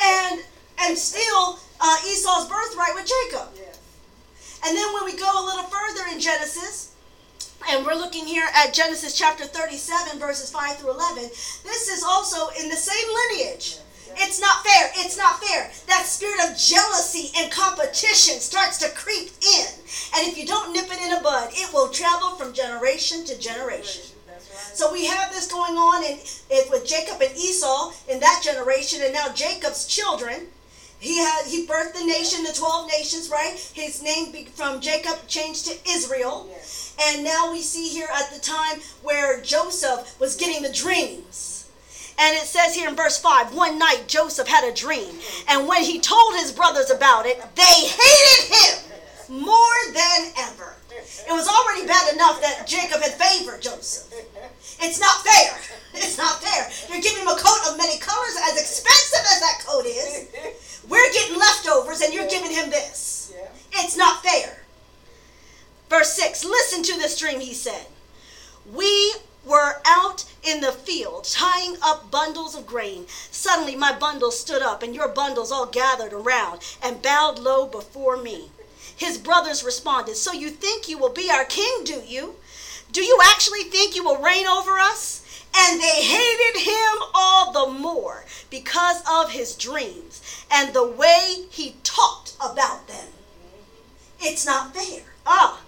And 0.00 0.40
and 0.80 0.96
steal 0.96 1.58
uh, 1.80 1.96
Esau's 2.06 2.48
birthright 2.48 2.94
with 2.94 3.06
Jacob. 3.06 3.48
And 4.66 4.76
then 4.76 4.92
when 4.94 5.04
we 5.04 5.16
go 5.16 5.26
a 5.26 5.44
little 5.44 5.64
further 5.64 6.10
in 6.12 6.20
Genesis, 6.20 6.94
and 7.70 7.84
we're 7.84 7.94
looking 7.94 8.26
here 8.26 8.46
at 8.54 8.72
Genesis 8.72 9.16
chapter 9.16 9.44
37, 9.44 10.18
verses 10.18 10.50
5 10.50 10.78
through 10.78 10.92
11, 10.92 11.24
this 11.64 11.88
is 11.88 12.02
also 12.02 12.48
in 12.60 12.68
the 12.68 12.76
same 12.76 13.08
lineage. 13.08 13.78
It's 14.20 14.40
not 14.40 14.64
fair. 14.64 14.90
It's 14.96 15.16
not 15.16 15.42
fair. 15.42 15.70
That 15.86 16.06
spirit 16.06 16.40
of 16.48 16.56
jealousy 16.56 17.30
and 17.36 17.50
competition 17.50 18.40
starts 18.40 18.78
to 18.78 18.90
creep 18.90 19.30
in. 19.42 19.66
And 20.16 20.28
if 20.28 20.36
you 20.36 20.46
don't 20.46 20.72
nip 20.72 20.86
it 20.90 21.00
in 21.00 21.16
a 21.16 21.22
bud, 21.22 21.50
it 21.52 21.72
will 21.72 21.88
travel 21.88 22.30
from 22.30 22.52
generation 22.52 23.24
to 23.26 23.38
generation. 23.38 24.02
So 24.72 24.92
we 24.92 25.06
have 25.06 25.32
this 25.32 25.50
going 25.50 25.74
on 25.74 26.04
in, 26.04 26.18
in, 26.50 26.70
with 26.70 26.86
Jacob 26.86 27.20
and 27.20 27.36
Esau 27.36 27.92
in 28.08 28.20
that 28.20 28.42
generation, 28.44 29.02
and 29.02 29.12
now 29.12 29.32
Jacob's 29.32 29.86
children. 29.86 30.46
He 31.00 31.18
had 31.18 31.46
he 31.46 31.66
birthed 31.66 31.94
the 31.94 32.04
nation, 32.04 32.44
the 32.44 32.52
twelve 32.52 32.88
nations, 32.88 33.30
right? 33.30 33.56
His 33.74 34.02
name 34.02 34.32
from 34.54 34.80
Jacob 34.80 35.26
changed 35.28 35.66
to 35.66 35.78
Israel, 35.88 36.46
yes. 36.50 36.94
and 37.06 37.24
now 37.24 37.52
we 37.52 37.60
see 37.60 37.88
here 37.88 38.08
at 38.12 38.32
the 38.32 38.40
time 38.40 38.80
where 39.02 39.40
Joseph 39.40 40.18
was 40.20 40.36
getting 40.36 40.62
the 40.62 40.72
dreams 40.72 41.57
and 42.18 42.36
it 42.36 42.44
says 42.44 42.74
here 42.74 42.88
in 42.88 42.96
verse 42.96 43.18
5 43.18 43.54
one 43.54 43.78
night 43.78 44.04
Joseph 44.06 44.48
had 44.48 44.64
a 44.64 44.74
dream. 44.74 45.14
And 45.48 45.68
when 45.68 45.82
he 45.82 46.00
told 46.00 46.34
his 46.34 46.52
brothers 46.52 46.90
about 46.90 47.26
it, 47.26 47.40
they 47.54 47.62
hated 47.62 48.54
him 48.54 49.42
more 49.42 49.78
than 49.92 50.32
ever. 50.38 50.74
It 50.90 51.32
was 51.32 51.46
already 51.46 51.86
bad 51.86 52.14
enough 52.14 52.40
that 52.40 52.66
Jacob 52.66 53.02
had 53.02 53.12
favored 53.12 53.62
Joseph. 53.62 54.12
It's 54.80 55.00
not 55.00 55.24
fair. 55.24 55.58
It's 55.94 56.18
not 56.18 56.40
fair. 56.40 56.70
You're 56.88 57.02
giving 57.02 57.22
him 57.22 57.28
a 57.28 57.34
coat 57.34 57.70
of 57.72 57.78
many 57.78 57.98
colors, 57.98 58.36
as 58.44 58.60
expensive 58.60 59.26
as 59.32 59.40
that 59.40 59.64
coat 59.66 59.84
is. 59.84 60.28
We're 60.88 61.12
getting 61.12 61.36
leftovers, 61.36 62.02
and 62.02 62.14
you're 62.14 62.28
giving 62.28 62.52
him 62.52 62.70
this. 62.70 63.32
It's 63.72 63.96
not 63.96 64.22
fair. 64.22 64.62
Verse 65.88 66.12
6 66.12 66.44
Listen 66.44 66.82
to 66.84 66.92
this 66.98 67.18
dream, 67.18 67.40
he 67.40 67.54
said. 67.54 67.86
We 68.72 69.14
were 69.44 69.80
out 69.86 70.24
in 70.42 70.60
the 70.60 70.72
field 70.72 71.24
tying 71.24 71.76
up 71.82 72.10
bundles 72.10 72.54
of 72.54 72.66
grain. 72.66 73.06
Suddenly 73.30 73.76
my 73.76 73.92
bundles 73.92 74.38
stood 74.38 74.62
up, 74.62 74.82
and 74.82 74.94
your 74.94 75.08
bundles 75.08 75.52
all 75.52 75.66
gathered 75.66 76.12
around 76.12 76.60
and 76.82 77.02
bowed 77.02 77.38
low 77.38 77.66
before 77.66 78.16
me. 78.16 78.50
His 78.96 79.16
brothers 79.16 79.62
responded, 79.62 80.16
So 80.16 80.32
you 80.32 80.50
think 80.50 80.88
you 80.88 80.98
will 80.98 81.12
be 81.12 81.30
our 81.30 81.44
king, 81.44 81.84
do 81.84 82.02
you? 82.06 82.36
Do 82.90 83.04
you 83.04 83.18
actually 83.24 83.64
think 83.64 83.94
you 83.94 84.04
will 84.04 84.16
reign 84.16 84.46
over 84.46 84.78
us? 84.78 85.24
And 85.56 85.80
they 85.80 86.02
hated 86.02 86.60
him 86.60 87.02
all 87.14 87.52
the 87.52 87.72
more 87.72 88.24
because 88.50 89.02
of 89.10 89.30
his 89.30 89.54
dreams 89.54 90.44
and 90.50 90.72
the 90.72 90.86
way 90.86 91.46
he 91.50 91.76
talked 91.82 92.34
about 92.40 92.86
them. 92.86 93.08
It's 94.20 94.44
not 94.44 94.74
fair. 94.74 95.02
Ah, 95.26 95.60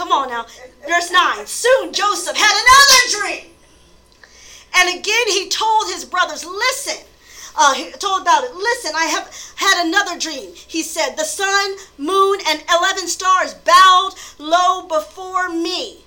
come 0.00 0.12
on 0.12 0.30
now. 0.30 0.46
Verse 0.88 1.10
9. 1.10 1.46
Soon 1.46 1.92
Joseph 1.92 2.34
had 2.34 2.54
another 2.64 3.02
dream. 3.20 3.50
And 4.78 4.98
again, 4.98 5.26
he 5.28 5.50
told 5.50 5.88
his 5.88 6.06
brothers, 6.06 6.42
Listen, 6.42 7.04
uh, 7.54 7.74
he 7.74 7.90
told 7.92 8.22
about 8.22 8.44
it. 8.44 8.54
Listen, 8.54 8.92
I 8.96 9.04
have 9.04 9.30
had 9.56 9.86
another 9.86 10.18
dream. 10.18 10.54
He 10.54 10.82
said, 10.82 11.16
The 11.16 11.24
sun, 11.24 11.76
moon, 11.98 12.38
and 12.48 12.64
11 12.74 13.08
stars 13.08 13.52
bowed 13.52 14.12
low 14.38 14.86
before 14.88 15.50
me. 15.50 15.98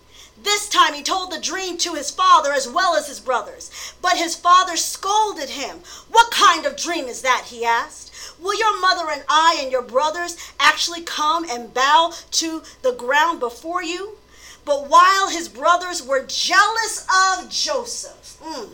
This 0.42 0.68
time 0.68 0.94
he 0.94 1.04
told 1.04 1.32
the 1.32 1.40
dream 1.40 1.78
to 1.80 1.94
his 1.94 2.12
father 2.12 2.52
as 2.52 2.68
well 2.68 2.96
as 2.96 3.08
his 3.08 3.20
brothers. 3.20 3.94
But 4.02 4.18
his 4.18 4.36
father 4.36 4.76
scolded 4.76 5.50
him. 5.50 5.80
What 6.10 6.32
kind 6.32 6.66
of 6.66 6.76
dream 6.76 7.06
is 7.06 7.22
that? 7.22 7.46
he 7.48 7.64
asked. 7.64 8.12
Will 8.40 8.58
your 8.58 8.80
mother 8.80 9.10
and 9.10 9.24
I 9.30 9.60
and 9.62 9.72
your 9.72 9.82
brothers 9.82 10.38
actually 10.60 11.02
come 11.02 11.46
and 11.50 11.74
bow 11.74 12.14
to 12.32 12.64
the 12.82 12.94
ground 12.94 13.40
before 13.40 13.84
you? 13.84 14.18
But 14.66 14.90
while 14.90 15.30
his 15.30 15.50
brothers 15.50 16.02
were 16.02 16.26
jealous 16.26 17.06
of 17.38 17.50
Joseph, 17.50 18.24
Mm. 18.44 18.70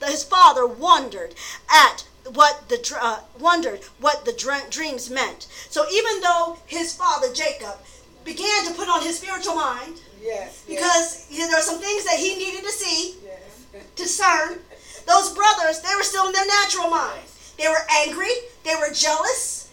The, 0.00 0.06
his 0.06 0.22
father 0.22 0.66
wondered 0.66 1.34
at 1.70 2.04
what 2.26 2.68
the 2.68 2.96
uh, 3.00 3.20
wondered 3.38 3.80
what 4.00 4.24
the 4.24 4.32
dreams 4.70 5.10
meant. 5.10 5.46
So 5.70 5.86
even 5.90 6.20
though 6.20 6.58
his 6.66 6.94
father 6.94 7.32
Jacob 7.32 7.76
began 8.24 8.66
to 8.66 8.74
put 8.74 8.88
on 8.88 9.02
his 9.02 9.18
spiritual 9.18 9.54
mind, 9.56 10.00
yes, 10.24 10.64
because 10.66 11.26
yes. 11.30 11.48
there 11.48 11.58
are 11.58 11.62
some 11.62 11.78
things 11.78 12.04
that 12.04 12.16
he 12.18 12.36
needed 12.36 12.64
to 12.64 12.72
see, 12.72 13.16
yes. 13.22 13.86
discern. 13.96 14.58
Those 15.06 15.34
brothers, 15.34 15.80
they 15.80 15.94
were 15.94 16.02
still 16.02 16.26
in 16.26 16.32
their 16.32 16.46
natural 16.46 16.88
mind. 16.88 17.28
They 17.58 17.68
were 17.68 17.84
angry. 18.00 18.32
They 18.64 18.74
were 18.74 18.92
jealous. 18.92 19.70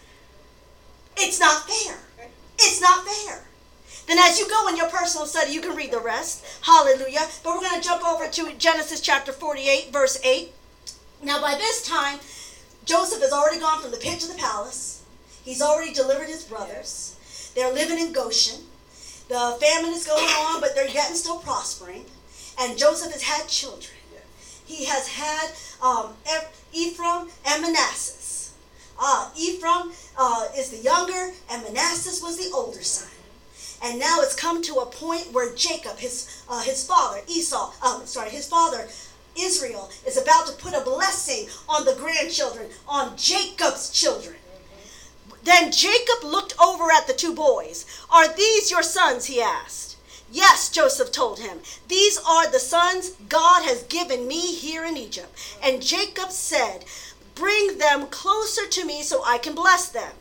It's 1.17 1.39
not 1.39 1.69
fair. 1.69 1.97
It's 2.59 2.81
not 2.81 3.05
fair. 3.07 3.45
Then 4.07 4.17
as 4.17 4.39
you 4.39 4.49
go 4.49 4.67
in 4.67 4.75
your 4.75 4.89
personal 4.89 5.25
study, 5.25 5.53
you 5.53 5.61
can 5.61 5.75
read 5.75 5.91
the 5.91 5.99
rest. 5.99 6.43
Hallelujah. 6.61 7.27
But 7.43 7.55
we're 7.55 7.61
going 7.61 7.81
to 7.81 7.87
jump 7.87 8.05
over 8.05 8.27
to 8.27 8.53
Genesis 8.57 8.99
chapter 8.99 9.31
48, 9.31 9.93
verse 9.93 10.19
8. 10.23 10.51
Now, 11.23 11.39
by 11.39 11.55
this 11.55 11.87
time, 11.87 12.19
Joseph 12.83 13.21
has 13.21 13.31
already 13.31 13.59
gone 13.59 13.81
from 13.81 13.91
the 13.91 13.97
pit 13.97 14.19
to 14.19 14.27
the 14.27 14.33
palace. 14.33 15.03
He's 15.43 15.61
already 15.61 15.93
delivered 15.93 16.27
his 16.27 16.43
brothers. 16.43 17.51
They're 17.55 17.73
living 17.73 17.99
in 17.99 18.11
Goshen. 18.11 18.65
The 19.31 19.57
famine 19.61 19.93
is 19.93 20.05
going 20.05 20.25
on, 20.25 20.59
but 20.59 20.75
they're 20.75 20.89
yet 20.89 21.15
still 21.15 21.37
prospering. 21.37 22.03
And 22.59 22.77
Joseph 22.77 23.13
has 23.13 23.21
had 23.21 23.47
children. 23.47 23.95
He 24.65 24.83
has 24.83 25.07
had 25.07 25.51
um, 25.81 26.15
Ephraim 26.73 27.29
and 27.47 27.61
Manasseh. 27.61 28.51
Uh, 28.99 29.29
Ephraim 29.37 29.93
uh, 30.17 30.47
is 30.57 30.71
the 30.71 30.79
younger, 30.79 31.31
and 31.49 31.63
Manasseh 31.63 32.21
was 32.21 32.39
the 32.39 32.53
older 32.53 32.83
son. 32.83 33.07
And 33.81 33.97
now 33.97 34.17
it's 34.19 34.35
come 34.35 34.61
to 34.63 34.79
a 34.79 34.85
point 34.85 35.31
where 35.31 35.55
Jacob, 35.55 35.99
his 35.99 36.43
uh, 36.49 36.63
his 36.63 36.85
father 36.85 37.21
Esau, 37.29 37.71
uh, 37.81 38.03
sorry, 38.03 38.31
his 38.31 38.49
father 38.49 38.89
Israel 39.39 39.89
is 40.05 40.21
about 40.21 40.47
to 40.47 40.53
put 40.55 40.73
a 40.73 40.81
blessing 40.81 41.47
on 41.69 41.85
the 41.85 41.95
grandchildren, 41.95 42.67
on 42.85 43.15
Jacob's 43.15 43.91
children. 43.91 44.35
Then 45.43 45.71
Jacob 45.71 46.23
looked 46.23 46.53
over 46.59 46.91
at 46.91 47.07
the 47.07 47.13
two 47.13 47.33
boys. 47.33 47.85
Are 48.09 48.27
these 48.27 48.69
your 48.69 48.83
sons? 48.83 49.25
he 49.25 49.41
asked. 49.41 49.97
Yes, 50.31 50.69
Joseph 50.69 51.11
told 51.11 51.39
him. 51.39 51.59
These 51.87 52.17
are 52.25 52.49
the 52.49 52.59
sons 52.59 53.11
God 53.27 53.63
has 53.63 53.83
given 53.83 54.27
me 54.27 54.55
here 54.55 54.85
in 54.85 54.95
Egypt. 54.95 55.37
And 55.61 55.81
Jacob 55.81 56.31
said, 56.31 56.85
Bring 57.35 57.79
them 57.79 58.07
closer 58.07 58.67
to 58.67 58.85
me 58.85 59.03
so 59.03 59.23
I 59.25 59.37
can 59.39 59.55
bless 59.55 59.89
them. 59.89 60.13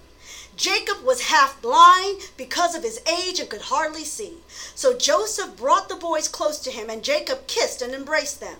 Jacob 0.57 1.03
was 1.05 1.23
half 1.23 1.61
blind 1.63 2.31
because 2.37 2.75
of 2.75 2.83
his 2.83 3.01
age 3.07 3.41
and 3.41 3.49
could 3.49 3.63
hardly 3.63 4.05
see. 4.05 4.39
So 4.75 4.97
Joseph 4.97 5.57
brought 5.57 5.89
the 5.89 5.97
boys 5.97 6.29
close 6.29 6.59
to 6.61 6.71
him, 6.71 6.91
and 6.91 7.03
Jacob 7.03 7.47
kissed 7.47 7.81
and 7.81 7.95
embraced 7.95 8.41
them. 8.41 8.57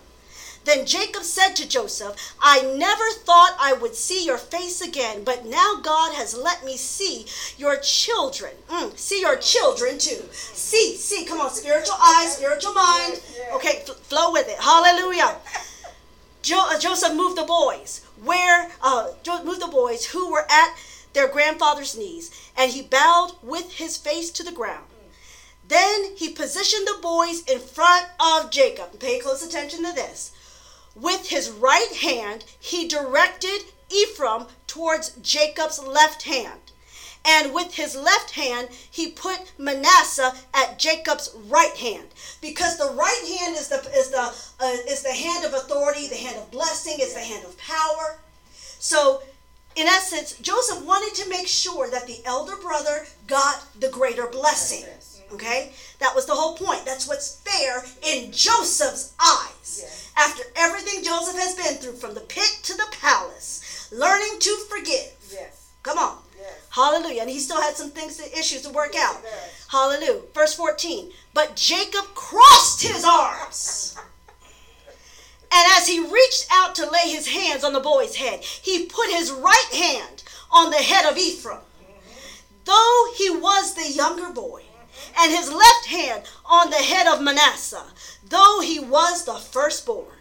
Then 0.63 0.85
Jacob 0.85 1.23
said 1.23 1.53
to 1.55 1.67
Joseph, 1.67 2.35
I 2.39 2.61
never 2.61 3.09
thought 3.09 3.55
I 3.59 3.73
would 3.73 3.95
see 3.95 4.25
your 4.25 4.37
face 4.37 4.79
again, 4.79 5.23
but 5.23 5.45
now 5.45 5.79
God 5.81 6.13
has 6.13 6.37
let 6.37 6.63
me 6.63 6.77
see 6.77 7.25
your 7.57 7.77
children. 7.77 8.51
Mm, 8.69 8.97
see 8.97 9.21
your 9.21 9.37
children 9.37 9.97
too. 9.97 10.23
See, 10.31 10.95
see, 10.95 11.25
come 11.25 11.41
on, 11.41 11.49
spiritual 11.49 11.95
eyes, 12.01 12.37
spiritual 12.37 12.73
mind. 12.73 13.21
Okay, 13.53 13.83
flow 14.03 14.31
with 14.31 14.47
it. 14.47 14.59
Hallelujah. 14.59 15.37
Jo- 16.41 16.67
uh, 16.69 16.79
Joseph 16.79 17.15
moved 17.15 17.37
the 17.37 17.43
boys 17.43 18.01
where 18.23 18.71
uh, 18.81 19.09
moved 19.43 19.61
the 19.61 19.67
boys 19.67 20.05
who 20.05 20.31
were 20.31 20.45
at 20.49 20.75
their 21.13 21.27
grandfather's 21.27 21.97
knees, 21.97 22.31
and 22.55 22.71
he 22.71 22.81
bowed 22.81 23.33
with 23.41 23.73
his 23.73 23.97
face 23.97 24.29
to 24.31 24.43
the 24.43 24.51
ground. 24.51 24.85
Then 25.67 26.15
he 26.17 26.29
positioned 26.29 26.87
the 26.87 26.99
boys 27.01 27.43
in 27.43 27.59
front 27.59 28.07
of 28.19 28.51
Jacob. 28.51 28.99
Pay 28.99 29.19
close 29.19 29.45
attention 29.45 29.83
to 29.85 29.93
this. 29.93 30.31
With 30.95 31.29
his 31.29 31.49
right 31.49 31.93
hand, 31.95 32.43
he 32.59 32.87
directed 32.87 33.65
Ephraim 33.89 34.47
towards 34.67 35.11
Jacob's 35.21 35.79
left 35.79 36.23
hand. 36.23 36.59
And 37.23 37.53
with 37.53 37.75
his 37.75 37.95
left 37.95 38.31
hand, 38.31 38.69
he 38.89 39.11
put 39.11 39.53
Manasseh 39.57 40.33
at 40.53 40.79
Jacob's 40.79 41.35
right 41.47 41.75
hand, 41.75 42.07
because 42.41 42.77
the 42.77 42.91
right 42.95 43.39
hand 43.39 43.55
is 43.55 43.67
the 43.67 43.77
is 43.93 44.09
the 44.09 44.33
uh, 44.59 44.77
is 44.89 45.03
the 45.03 45.13
hand 45.13 45.45
of 45.45 45.53
authority, 45.53 46.07
the 46.07 46.15
hand 46.15 46.37
of 46.37 46.49
blessing, 46.49 46.97
is 46.99 47.13
the 47.13 47.19
hand 47.19 47.45
of 47.45 47.55
power. 47.59 48.19
So 48.79 49.21
in 49.75 49.87
essence, 49.87 50.37
Joseph 50.39 50.83
wanted 50.83 51.15
to 51.21 51.29
make 51.29 51.47
sure 51.47 51.89
that 51.89 52.07
the 52.07 52.19
elder 52.25 52.55
brother 52.57 53.05
got 53.27 53.65
the 53.79 53.89
greater 53.89 54.27
blessing. 54.27 54.85
Okay? 55.31 55.71
That 55.99 56.15
was 56.15 56.25
the 56.25 56.35
whole 56.35 56.57
point. 56.57 56.85
That's 56.85 57.07
what's 57.07 57.37
fair 57.37 57.83
in 58.01 58.31
Joseph's 58.31 59.13
eyes. 59.19 60.00
After 60.21 60.43
everything 60.55 61.03
Joseph 61.03 61.35
has 61.35 61.55
been 61.55 61.75
through, 61.77 61.93
from 61.93 62.13
the 62.13 62.21
pit 62.21 62.59
to 62.63 62.75
the 62.75 62.85
palace, 63.01 63.89
learning 63.91 64.37
to 64.39 64.55
forgive. 64.69 65.13
Yes. 65.31 65.71
Come 65.81 65.97
on. 65.97 66.17
Yes. 66.37 66.53
Hallelujah. 66.69 67.21
And 67.21 67.29
he 67.29 67.39
still 67.39 67.59
had 67.59 67.75
some 67.75 67.89
things, 67.89 68.17
to, 68.17 68.37
issues 68.37 68.61
to 68.61 68.69
work 68.69 68.93
out. 68.95 69.17
Yes. 69.23 69.65
Hallelujah. 69.67 70.21
Verse 70.35 70.53
14. 70.53 71.11
But 71.33 71.55
Jacob 71.55 72.05
crossed 72.13 72.83
his 72.83 73.03
arms. 73.03 73.97
And 75.53 75.67
as 75.75 75.85
he 75.85 75.99
reached 75.99 76.47
out 76.49 76.75
to 76.75 76.89
lay 76.89 77.09
his 77.09 77.27
hands 77.27 77.65
on 77.65 77.73
the 77.73 77.81
boy's 77.81 78.15
head, 78.15 78.39
he 78.39 78.85
put 78.85 79.09
his 79.09 79.31
right 79.31 79.69
hand 79.73 80.23
on 80.49 80.69
the 80.69 80.77
head 80.77 81.11
of 81.11 81.17
Ephraim. 81.17 81.57
Mm-hmm. 81.57 82.37
Though 82.63 83.13
he 83.17 83.29
was 83.31 83.73
the 83.73 83.91
younger 83.91 84.31
boy, 84.31 84.63
and 85.19 85.31
his 85.31 85.51
left 85.51 85.87
hand 85.87 86.23
on 86.45 86.69
the 86.69 86.77
head 86.77 87.05
of 87.05 87.21
Manasseh, 87.21 87.83
though 88.31 88.61
he 88.61 88.79
was 88.79 89.25
the 89.25 89.35
firstborn. 89.35 90.15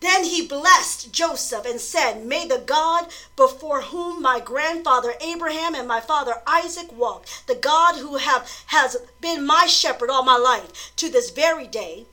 Then 0.00 0.24
he 0.24 0.46
blessed 0.46 1.10
Joseph 1.10 1.64
and 1.64 1.80
said, 1.80 2.26
May 2.26 2.46
the 2.46 2.58
God 2.58 3.06
before 3.34 3.80
whom 3.80 4.20
my 4.20 4.40
grandfather 4.40 5.14
Abraham 5.20 5.74
and 5.74 5.88
my 5.88 6.00
father 6.00 6.42
Isaac 6.46 6.92
walked, 6.92 7.46
the 7.46 7.54
God 7.54 7.96
who 7.96 8.16
have, 8.16 8.48
has 8.66 8.98
been 9.20 9.46
my 9.46 9.66
shepherd 9.66 10.10
all 10.10 10.22
my 10.22 10.36
life 10.36 10.94
to 10.96 11.08
this 11.08 11.30
very 11.30 11.66
day, 11.66 12.06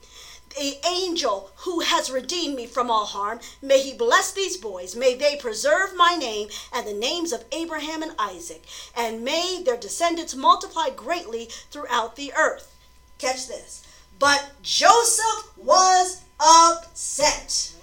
the 0.56 0.78
angel 0.86 1.50
who 1.58 1.80
has 1.80 2.10
redeemed 2.10 2.56
me 2.56 2.66
from 2.66 2.90
all 2.90 3.04
harm, 3.06 3.40
may 3.60 3.82
he 3.82 3.92
bless 3.92 4.32
these 4.32 4.56
boys. 4.56 4.96
May 4.96 5.14
they 5.14 5.36
preserve 5.36 5.94
my 5.94 6.14
name 6.14 6.48
and 6.72 6.86
the 6.86 6.94
names 6.94 7.32
of 7.32 7.44
Abraham 7.52 8.02
and 8.02 8.12
Isaac, 8.18 8.64
and 8.96 9.24
may 9.24 9.62
their 9.62 9.76
descendants 9.76 10.34
multiply 10.34 10.88
greatly 10.90 11.50
throughout 11.70 12.16
the 12.16 12.32
earth. 12.34 12.74
Catch 13.18 13.48
this. 13.48 13.84
But 14.24 14.52
Joseph 14.62 15.52
was 15.54 16.22
upset. 16.40 17.74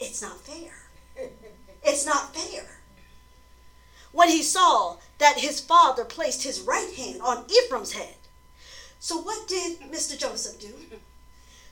It's 0.00 0.20
not 0.20 0.40
fair. 0.40 0.72
It's 1.84 2.04
not 2.04 2.34
fair. 2.34 2.80
When 4.10 4.28
he 4.28 4.42
saw 4.42 4.96
that 5.18 5.38
his 5.38 5.60
father 5.60 6.04
placed 6.04 6.42
his 6.42 6.62
right 6.62 6.92
hand 6.96 7.22
on 7.22 7.44
Ephraim's 7.48 7.92
head. 7.92 8.16
So, 8.98 9.18
what 9.18 9.46
did 9.46 9.82
Mr. 9.82 10.18
Joseph 10.18 10.58
do? 10.60 10.74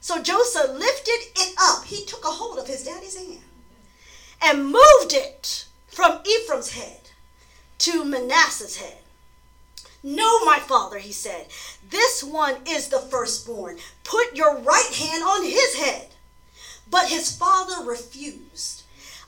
So 0.01 0.23
Joseph 0.23 0.71
lifted 0.71 1.23
it 1.35 1.57
up. 1.61 1.85
He 1.85 2.05
took 2.05 2.25
a 2.25 2.29
hold 2.29 2.61
of 2.61 2.69
his 2.69 2.85
daddy's 2.85 3.17
hand 3.17 3.43
and 4.41 4.67
moved 4.67 5.15
it 5.15 5.67
from 5.89 6.21
Ephraim's 6.25 6.75
head 6.75 7.11
to 7.79 8.05
Manasseh's 8.05 8.77
head. 8.77 9.00
No, 10.03 10.45
my 10.45 10.59
father, 10.59 10.99
he 10.99 11.13
said, 11.13 11.47
this 11.91 12.25
one 12.25 12.57
is 12.67 12.89
the 12.89 13.01
firstborn. 13.01 13.79
Put 14.05 14.35
your 14.35 14.57
right 14.59 14.93
hand 14.95 15.23
on 15.23 15.45
his 15.45 15.75
head. 15.75 16.09
But 16.89 17.09
his 17.09 17.37
father 17.37 17.85
refused. 17.85 18.83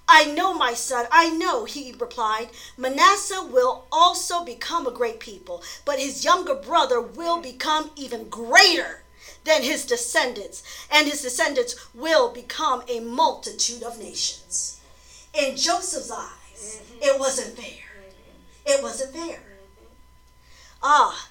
I 0.08 0.24
know, 0.24 0.52
my 0.52 0.74
son, 0.74 1.06
I 1.10 1.30
know, 1.30 1.64
he 1.64 1.94
replied. 1.98 2.48
Manasseh 2.76 3.46
will 3.50 3.86
also 3.92 4.44
become 4.44 4.86
a 4.86 4.90
great 4.90 5.20
people, 5.20 5.62
but 5.84 5.98
his 5.98 6.24
younger 6.24 6.54
brother 6.54 7.00
will 7.00 7.40
become 7.40 7.90
even 7.96 8.28
greater 8.28 9.02
than 9.44 9.62
his 9.62 9.86
descendants, 9.86 10.62
and 10.90 11.06
his 11.06 11.22
descendants 11.22 11.94
will 11.94 12.30
become 12.30 12.82
a 12.88 13.00
multitude 13.00 13.82
of 13.82 13.98
nations. 13.98 14.80
In 15.34 15.56
Joseph's 15.56 16.10
eyes, 16.10 16.82
it 17.00 17.18
wasn't 17.18 17.56
fair. 17.56 18.02
It 18.66 18.82
wasn't 18.82 19.14
fair. 19.14 19.51
Ah, 20.82 21.28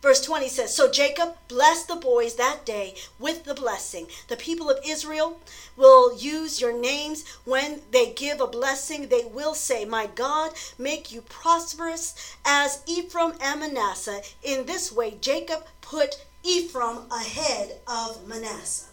Verse 0.00 0.20
20 0.20 0.48
says, 0.48 0.72
So 0.72 0.88
Jacob 0.88 1.36
blessed 1.48 1.88
the 1.88 1.96
boys 1.96 2.36
that 2.36 2.64
day 2.64 2.94
with 3.18 3.44
the 3.44 3.54
blessing. 3.54 4.06
The 4.28 4.36
people 4.36 4.70
of 4.70 4.78
Israel 4.86 5.40
will 5.76 6.16
use 6.16 6.60
your 6.60 6.72
names 6.72 7.24
when 7.44 7.82
they 7.90 8.12
give 8.12 8.40
a 8.40 8.46
blessing. 8.46 9.08
They 9.08 9.24
will 9.24 9.54
say, 9.54 9.84
My 9.84 10.06
God, 10.06 10.52
make 10.78 11.10
you 11.10 11.22
prosperous 11.22 12.36
as 12.44 12.82
Ephraim 12.86 13.32
and 13.40 13.58
Manasseh. 13.58 14.22
In 14.44 14.66
this 14.66 14.92
way, 14.92 15.18
Jacob 15.20 15.64
put 15.80 16.24
Ephraim 16.44 17.10
ahead 17.10 17.80
of 17.88 18.26
Manasseh. 18.28 18.90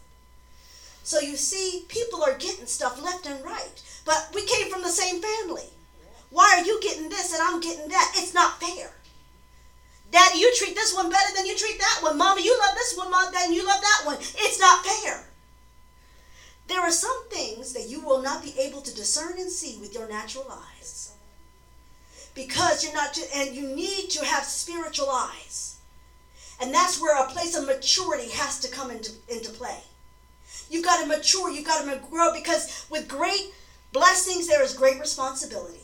So 1.04 1.20
you 1.20 1.38
see, 1.38 1.86
people 1.88 2.24
are 2.24 2.36
getting 2.36 2.66
stuff 2.66 3.00
left 3.00 3.28
and 3.28 3.46
right. 3.46 3.84
But 4.06 4.32
we 4.34 4.44
came 4.48 4.72
from 4.72 4.82
the 4.82 4.90
same 4.90 5.22
family. 5.22 5.70
Why 6.32 6.58
are 6.58 6.66
you 6.66 6.82
getting 6.82 7.10
this 7.10 7.32
and 7.32 7.44
I'm 7.44 7.60
getting 7.62 7.90
that? 7.90 8.14
It's 8.16 8.34
not 8.34 8.60
fair. 8.60 8.92
Daddy, 10.16 10.40
you 10.40 10.56
treat 10.56 10.76
this 10.76 10.96
one 10.96 11.10
better 11.10 11.36
than 11.36 11.46
you 11.46 11.58
treat 11.58 11.78
that 11.78 12.00
one. 12.02 12.18
Mama, 12.18 12.40
you 12.40 12.58
love 12.58 12.74
this 12.76 12.96
one 12.96 13.12
more 13.12 13.30
than 13.34 13.52
you 13.52 13.68
love 13.68 13.82
that 13.82 14.04
one. 14.06 14.16
It's 14.18 14.58
not 14.62 14.86
fair. 14.86 15.26
There 16.70 16.80
are 16.80 16.90
some 16.90 17.28
things 17.28 17.74
that 17.74 17.90
you 17.90 18.00
will 18.00 18.22
not 18.22 18.42
be 18.42 18.58
able 18.58 18.80
to 18.80 18.96
discern 18.96 19.34
and 19.38 19.52
see 19.52 19.78
with 19.82 19.94
your 19.94 20.08
natural 20.08 20.48
eyes. 20.50 21.12
Because 22.34 22.82
you're 22.82 22.94
not, 22.94 23.20
and 23.36 23.54
you 23.54 23.76
need 23.76 24.10
to 24.12 24.24
have 24.24 24.46
spiritual 24.46 25.10
eyes. 25.10 25.80
And 26.62 26.74
that's 26.74 27.02
where 27.02 27.22
a 27.22 27.28
place 27.28 27.54
of 27.58 27.66
maturity 27.66 28.30
has 28.30 28.62
to 28.62 28.72
come 28.72 28.92
into, 28.92 29.12
into 29.28 29.52
play. 29.52 29.80
You've 30.70 30.86
got 30.86 31.02
to 31.02 31.08
mature, 31.08 31.52
you've 31.52 31.68
got 31.68 31.84
to 31.84 32.00
grow, 32.10 32.32
because 32.34 32.86
with 32.90 33.10
great 33.10 33.54
blessings, 33.92 34.48
there 34.48 34.64
is 34.64 34.74
great 34.74 34.98
responsibility. 34.98 35.82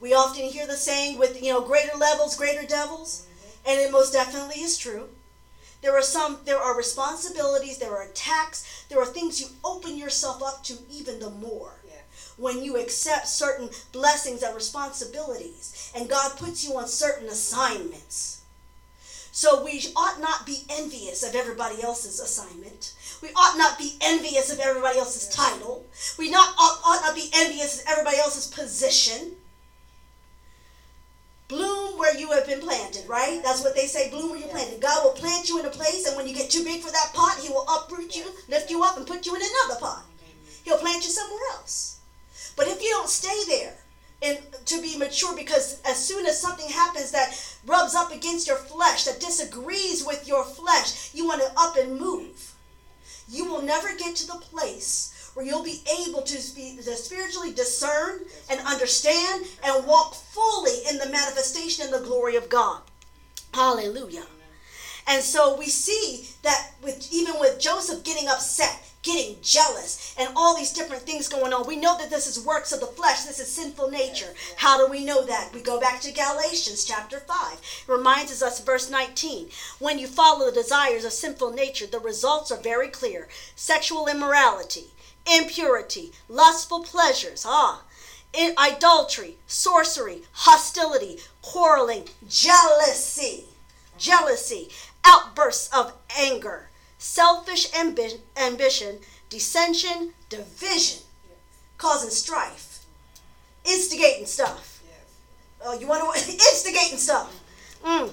We 0.00 0.14
often 0.14 0.44
hear 0.44 0.68
the 0.68 0.76
saying 0.76 1.18
with, 1.18 1.42
you 1.42 1.52
know, 1.52 1.60
greater 1.60 1.96
levels, 1.98 2.36
greater 2.36 2.64
devils, 2.64 3.26
and 3.66 3.80
it 3.80 3.92
most 3.92 4.12
definitely 4.12 4.62
is 4.62 4.76
true. 4.76 5.08
There 5.82 5.96
are 5.96 6.02
some 6.02 6.38
there 6.44 6.58
are 6.58 6.76
responsibilities, 6.76 7.78
there 7.78 7.96
are 7.96 8.02
attacks, 8.02 8.84
there 8.88 9.00
are 9.00 9.06
things 9.06 9.40
you 9.40 9.48
open 9.64 9.96
yourself 9.96 10.42
up 10.42 10.62
to 10.64 10.78
even 10.90 11.18
the 11.18 11.30
more. 11.30 11.74
Yeah. 11.86 12.00
When 12.36 12.62
you 12.62 12.76
accept 12.76 13.26
certain 13.26 13.68
blessings 13.90 14.42
and 14.42 14.54
responsibilities 14.54 15.92
and 15.94 16.08
God 16.08 16.38
puts 16.38 16.64
you 16.64 16.76
on 16.76 16.86
certain 16.86 17.28
assignments. 17.28 18.42
So 19.34 19.64
we 19.64 19.82
ought 19.96 20.20
not 20.20 20.44
be 20.46 20.64
envious 20.68 21.22
of 21.26 21.34
everybody 21.34 21.82
else's 21.82 22.20
assignment. 22.20 22.92
We 23.22 23.30
ought 23.30 23.56
not 23.56 23.78
be 23.78 23.96
envious 24.02 24.52
of 24.52 24.60
everybody 24.60 24.98
else's 24.98 25.34
title. 25.34 25.86
We 26.18 26.30
not 26.30 26.54
ought, 26.58 26.80
ought 26.84 27.02
not 27.02 27.14
be 27.14 27.30
envious 27.34 27.80
of 27.80 27.88
everybody 27.88 28.18
else's 28.18 28.46
position 28.46 29.36
bloom 31.52 31.98
where 31.98 32.16
you 32.16 32.30
have 32.32 32.46
been 32.46 32.60
planted, 32.60 33.06
right? 33.06 33.40
That's 33.44 33.62
what 33.62 33.76
they 33.76 33.86
say, 33.86 34.08
bloom 34.08 34.30
where 34.30 34.38
you're 34.38 34.48
planted. 34.48 34.80
God 34.80 35.04
will 35.04 35.12
plant 35.12 35.48
you 35.48 35.60
in 35.60 35.66
a 35.66 35.70
place, 35.70 36.06
and 36.06 36.16
when 36.16 36.26
you 36.26 36.34
get 36.34 36.50
too 36.50 36.64
big 36.64 36.80
for 36.80 36.90
that 36.90 37.12
pot, 37.12 37.38
He 37.40 37.50
will 37.50 37.66
uproot 37.68 38.16
you, 38.16 38.24
lift 38.48 38.70
you 38.70 38.82
up, 38.82 38.96
and 38.96 39.06
put 39.06 39.26
you 39.26 39.36
in 39.36 39.42
another 39.42 39.78
pot. 39.78 40.04
He'll 40.64 40.78
plant 40.78 41.04
you 41.04 41.10
somewhere 41.10 41.40
else. 41.52 42.00
But 42.56 42.68
if 42.68 42.82
you 42.82 42.88
don't 42.88 43.08
stay 43.08 43.44
there, 43.48 43.74
and 44.22 44.38
to 44.66 44.80
be 44.80 44.96
mature 44.96 45.34
because 45.36 45.80
as 45.84 46.02
soon 46.02 46.26
as 46.26 46.40
something 46.40 46.68
happens 46.68 47.10
that 47.10 47.34
rubs 47.66 47.94
up 47.94 48.12
against 48.12 48.46
your 48.46 48.56
flesh 48.56 49.04
that 49.04 49.18
disagrees 49.18 50.06
with 50.06 50.28
your 50.28 50.44
flesh 50.44 51.12
you 51.12 51.26
want 51.26 51.42
to 51.42 51.50
up 51.56 51.76
and 51.76 51.98
move 51.98 52.54
you 53.28 53.44
will 53.44 53.62
never 53.62 53.88
get 53.96 54.14
to 54.14 54.26
the 54.28 54.34
place 54.34 55.11
where 55.34 55.44
you'll 55.46 55.64
be 55.64 55.82
able 56.06 56.22
to, 56.22 56.34
be, 56.54 56.78
spiritually 56.82 57.52
discern 57.52 58.20
and 58.50 58.60
understand 58.60 59.46
and 59.64 59.86
walk 59.86 60.14
fully 60.14 60.78
in 60.90 60.98
the 60.98 61.06
manifestation 61.06 61.84
and 61.84 61.94
the 61.94 62.06
glory 62.06 62.36
of 62.36 62.48
god 62.48 62.82
hallelujah 63.54 64.26
and 65.06 65.22
so 65.22 65.56
we 65.58 65.66
see 65.66 66.28
that 66.42 66.72
with 66.82 67.08
even 67.12 67.34
with 67.40 67.60
joseph 67.60 68.04
getting 68.04 68.28
upset 68.28 68.92
getting 69.02 69.36
jealous 69.42 70.14
and 70.18 70.32
all 70.36 70.56
these 70.56 70.72
different 70.72 71.02
things 71.02 71.28
going 71.28 71.52
on. 71.52 71.66
We 71.66 71.76
know 71.76 71.98
that 71.98 72.10
this 72.10 72.26
is 72.26 72.44
works 72.44 72.72
of 72.72 72.80
the 72.80 72.86
flesh. 72.86 73.24
This 73.24 73.40
is 73.40 73.48
sinful 73.48 73.90
nature. 73.90 74.32
How 74.56 74.78
do 74.78 74.90
we 74.90 75.04
know 75.04 75.24
that? 75.26 75.50
We 75.52 75.60
go 75.60 75.80
back 75.80 76.00
to 76.02 76.12
Galatians 76.12 76.84
chapter 76.84 77.18
5. 77.18 77.52
It 77.52 77.92
reminds 77.92 78.42
us, 78.42 78.60
verse 78.60 78.90
19. 78.90 79.48
When 79.80 79.98
you 79.98 80.06
follow 80.06 80.46
the 80.46 80.52
desires 80.52 81.04
of 81.04 81.12
sinful 81.12 81.52
nature, 81.52 81.86
the 81.86 81.98
results 81.98 82.52
are 82.52 82.60
very 82.60 82.88
clear. 82.88 83.28
Sexual 83.56 84.06
immorality, 84.06 84.86
impurity, 85.26 86.12
lustful 86.28 86.80
pleasures, 86.82 87.44
ah, 87.46 87.82
idolatry, 88.58 89.36
sorcery, 89.46 90.22
hostility, 90.32 91.18
quarreling, 91.42 92.08
jealousy, 92.28 93.44
jealousy, 93.98 94.68
outbursts 95.04 95.68
of 95.74 95.92
anger 96.18 96.68
selfish 97.02 97.68
ambi- 97.72 98.20
ambition, 98.36 98.98
dissension, 99.28 100.14
division, 100.28 101.02
causing 101.76 102.10
strife, 102.10 102.84
instigating 103.64 104.24
stuff. 104.24 104.80
Oh, 105.64 105.78
you 105.78 105.88
want 105.88 106.14
to 106.16 106.32
instigating 106.32 106.98
stuff. 106.98 107.32
Mm. 107.84 108.10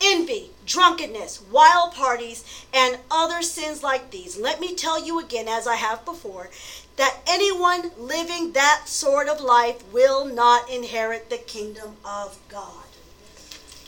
Envy, 0.00 0.50
drunkenness, 0.66 1.42
wild 1.50 1.94
parties, 1.94 2.44
and 2.74 2.98
other 3.10 3.42
sins 3.42 3.82
like 3.82 4.10
these. 4.10 4.38
Let 4.38 4.60
me 4.60 4.74
tell 4.74 5.02
you 5.02 5.20
again, 5.20 5.48
as 5.48 5.66
I 5.66 5.76
have 5.76 6.04
before, 6.04 6.50
that 6.96 7.18
anyone 7.26 7.90
living 7.98 8.52
that 8.52 8.82
sort 8.86 9.28
of 9.28 9.40
life 9.40 9.82
will 9.92 10.24
not 10.24 10.70
inherit 10.70 11.30
the 11.30 11.38
kingdom 11.38 11.96
of 12.04 12.38
God. 12.48 12.84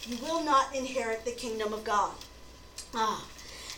You 0.07 0.17
will 0.23 0.43
not 0.43 0.75
inherit 0.75 1.25
the 1.25 1.33
kingdom 1.33 1.73
of 1.73 1.85
God. 1.85 2.15
Ah. 2.95 3.27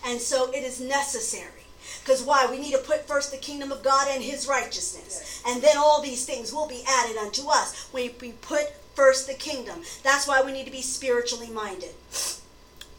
And 0.06 0.20
so 0.20 0.50
it 0.52 0.62
is 0.62 0.80
necessary. 0.80 1.64
Because 2.00 2.22
why? 2.22 2.46
We 2.50 2.58
need 2.58 2.72
to 2.72 2.78
put 2.78 3.06
first 3.06 3.30
the 3.32 3.38
kingdom 3.38 3.72
of 3.72 3.82
God 3.82 4.08
and 4.10 4.22
his 4.22 4.46
righteousness. 4.46 5.42
And 5.46 5.60
then 5.62 5.76
all 5.76 6.00
these 6.00 6.24
things 6.24 6.52
will 6.52 6.68
be 6.68 6.82
added 6.86 7.16
unto 7.16 7.48
us 7.48 7.88
when 7.92 8.10
we 8.20 8.32
put 8.32 8.72
first 9.00 9.26
the 9.26 9.32
kingdom. 9.32 9.80
That's 10.02 10.28
why 10.28 10.42
we 10.42 10.52
need 10.52 10.66
to 10.66 10.70
be 10.70 10.82
spiritually 10.82 11.48
minded. 11.48 11.94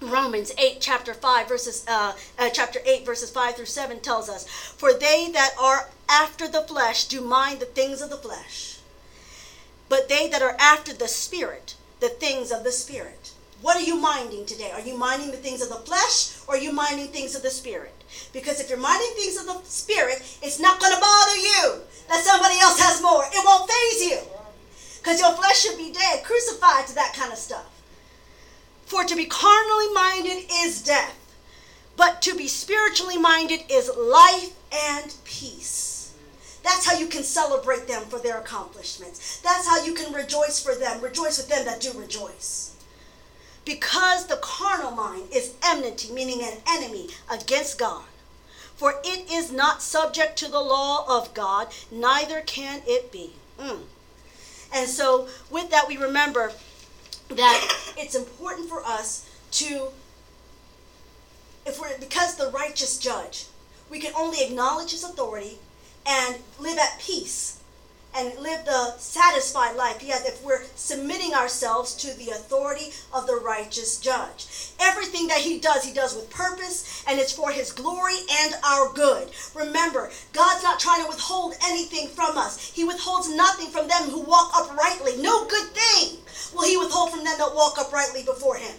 Romans 0.02 0.52
8 0.58 0.78
chapter 0.80 1.14
5 1.14 1.48
verses 1.48 1.86
uh, 1.88 2.14
uh, 2.40 2.50
chapter 2.52 2.80
8 2.84 3.06
verses 3.06 3.30
5 3.30 3.56
through 3.56 3.66
7 3.66 4.00
tells 4.00 4.28
us 4.28 4.48
for 4.48 4.94
they 4.94 5.30
that 5.32 5.52
are 5.62 5.92
after 6.10 6.48
the 6.48 6.64
flesh 6.64 7.06
do 7.06 7.22
mind 7.22 7.60
the 7.60 7.68
things 7.68 8.02
of 8.02 8.10
the 8.10 8.18
flesh 8.18 8.80
but 9.90 10.10
they 10.10 10.28
that 10.28 10.42
are 10.42 10.58
after 10.60 10.92
the 10.92 11.08
spirit 11.08 11.76
the 12.00 12.10
things 12.10 12.52
of 12.52 12.64
the 12.64 12.72
spirit 12.72 13.34
what 13.62 13.78
are 13.78 13.86
you 13.86 13.96
minding 13.96 14.48
today? 14.48 14.72
Are 14.72 14.82
you 14.82 14.98
minding 14.98 15.30
the 15.30 15.38
things 15.38 15.62
of 15.62 15.70
the 15.70 15.86
flesh 15.86 16.40
or 16.48 16.56
are 16.56 16.58
you 16.58 16.74
minding 16.74 17.10
things 17.10 17.36
of 17.36 17.44
the 17.44 17.52
spirit? 17.52 17.94
Because 18.34 18.60
if 18.60 18.70
you're 18.70 18.80
minding 18.80 19.14
things 19.16 19.38
of 19.38 19.46
the 19.46 19.62
spirit, 19.70 20.18
it's 20.42 20.60
not 20.60 20.80
going 20.80 20.92
to 20.92 21.00
bother 21.00 21.38
you 21.38 21.82
that 22.10 22.26
somebody 22.26 22.58
else 22.58 22.80
has 22.80 23.04
more. 23.04 23.24
It 23.24 23.46
won't 23.46 23.70
faze 23.70 24.10
you. 24.10 24.41
Because 25.02 25.20
your 25.20 25.34
flesh 25.34 25.62
should 25.62 25.78
be 25.78 25.92
dead, 25.92 26.24
crucified 26.24 26.86
to 26.88 26.96
that 26.96 27.14
kind 27.16 27.32
of 27.32 27.38
stuff. 27.38 27.82
For 28.86 29.04
to 29.04 29.16
be 29.16 29.26
carnally 29.26 29.92
minded 29.94 30.46
is 30.52 30.84
death, 30.84 31.18
but 31.98 32.22
to 32.24 32.36
be 32.36 32.48
spiritually 32.48 33.18
minded 33.18 33.62
is 33.70 33.90
life 33.98 34.54
and 34.72 35.14
peace. 35.24 36.14
That's 36.64 36.86
how 36.86 36.98
you 36.98 37.08
can 37.08 37.24
celebrate 37.24 37.88
them 37.88 38.04
for 38.04 38.20
their 38.20 38.38
accomplishments. 38.38 39.40
That's 39.40 39.68
how 39.68 39.84
you 39.84 39.94
can 39.94 40.14
rejoice 40.14 40.62
for 40.62 40.76
them. 40.76 41.02
Rejoice 41.02 41.38
with 41.38 41.50
them 41.50 41.66
that 41.66 41.82
do 41.82 41.94
rejoice. 41.94 42.76
Because 43.66 44.28
the 44.28 44.38
carnal 44.38 44.92
mind 44.92 45.30
is 45.34 45.56
enmity, 45.64 46.12
meaning 46.12 46.42
an 46.44 46.58
enemy 46.68 47.10
against 47.32 47.80
God. 47.80 48.04
For 48.76 48.96
it 49.04 49.32
is 49.32 49.52
not 49.52 49.82
subject 49.82 50.38
to 50.40 50.48
the 50.48 50.60
law 50.60 51.06
of 51.08 51.34
God, 51.34 51.68
neither 51.92 52.42
can 52.42 52.82
it 52.86 53.12
be. 53.12 53.34
Mm. 53.60 53.82
And 54.74 54.90
so, 54.90 55.28
with 55.50 55.70
that, 55.72 55.88
we 55.88 55.98
remember 55.98 56.52
that 57.30 57.94
it's 57.98 58.16
important 58.16 58.70
for 58.70 58.84
us 58.86 59.30
to, 59.52 59.90
if 61.66 61.80
we're, 61.80 61.98
because 62.00 62.36
the 62.36 62.50
righteous 62.52 62.98
judge, 62.98 63.46
we 63.90 64.00
can 64.00 64.14
only 64.16 64.44
acknowledge 64.44 64.92
his 64.92 65.04
authority 65.04 65.60
and 66.06 66.38
live 66.60 66.78
at 66.78 67.00
peace 67.00 67.61
and 68.16 68.38
live 68.40 68.66
the 68.66 68.94
satisfied 68.98 69.76
life. 69.76 70.02
Yes, 70.04 70.28
if 70.28 70.44
we're 70.44 70.64
submitting 70.76 71.34
ourselves 71.34 71.96
to 71.96 72.18
the 72.18 72.32
authority 72.32 72.92
of 73.14 73.28
the 73.28 73.36
righteous 73.44 74.00
judge. 74.00 74.48
Everything 74.80 75.28
that 75.28 75.40
he 75.40 75.60
does, 75.60 75.84
he 75.84 75.94
does 75.94 76.16
with 76.16 76.30
purpose, 76.30 77.04
and 77.08 77.20
it's 77.20 77.32
for 77.34 77.52
his 77.52 77.72
glory 77.72 78.18
and 78.44 78.56
our 78.66 78.92
good. 78.94 79.30
Remember, 79.56 80.12
God's 80.34 80.64
not 80.64 80.80
trying 80.80 81.04
to 81.04 81.10
withhold 81.10 81.56
anything 81.64 82.08
from 82.08 82.38
us. 82.38 82.72
He 82.74 82.84
withholds 82.84 83.30
nothing 83.30 83.68
from 83.68 83.88
them 83.88 84.10
who 84.10 84.22
walk 84.22 84.52
uprightly. 84.56 85.22
No 85.22 85.48
good 85.48 85.70
thing 85.70 86.18
will 86.54 86.68
he 86.68 86.78
withhold 86.78 87.12
from 87.12 87.24
them 87.24 87.38
that 87.38 87.56
walk 87.56 87.78
uprightly 87.80 88.24
before 88.24 88.58
him. 88.58 88.76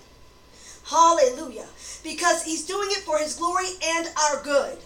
Hallelujah. 0.85 1.67
Because 2.03 2.43
he's 2.43 2.67
doing 2.67 2.89
it 2.91 2.99
for 2.99 3.19
his 3.19 3.37
glory 3.37 3.69
and 3.85 4.09
our 4.19 4.43
good. 4.43 4.79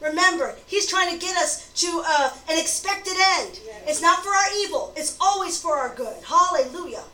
Remember, 0.00 0.54
he's 0.66 0.86
trying 0.86 1.12
to 1.12 1.24
get 1.24 1.36
us 1.36 1.72
to 1.74 2.02
uh, 2.06 2.30
an 2.50 2.58
expected 2.58 3.14
end. 3.38 3.60
It's 3.86 4.02
not 4.02 4.22
for 4.22 4.30
our 4.30 4.48
evil, 4.60 4.92
it's 4.96 5.16
always 5.20 5.60
for 5.60 5.76
our 5.76 5.94
good. 5.94 6.22
Hallelujah. 6.24 7.04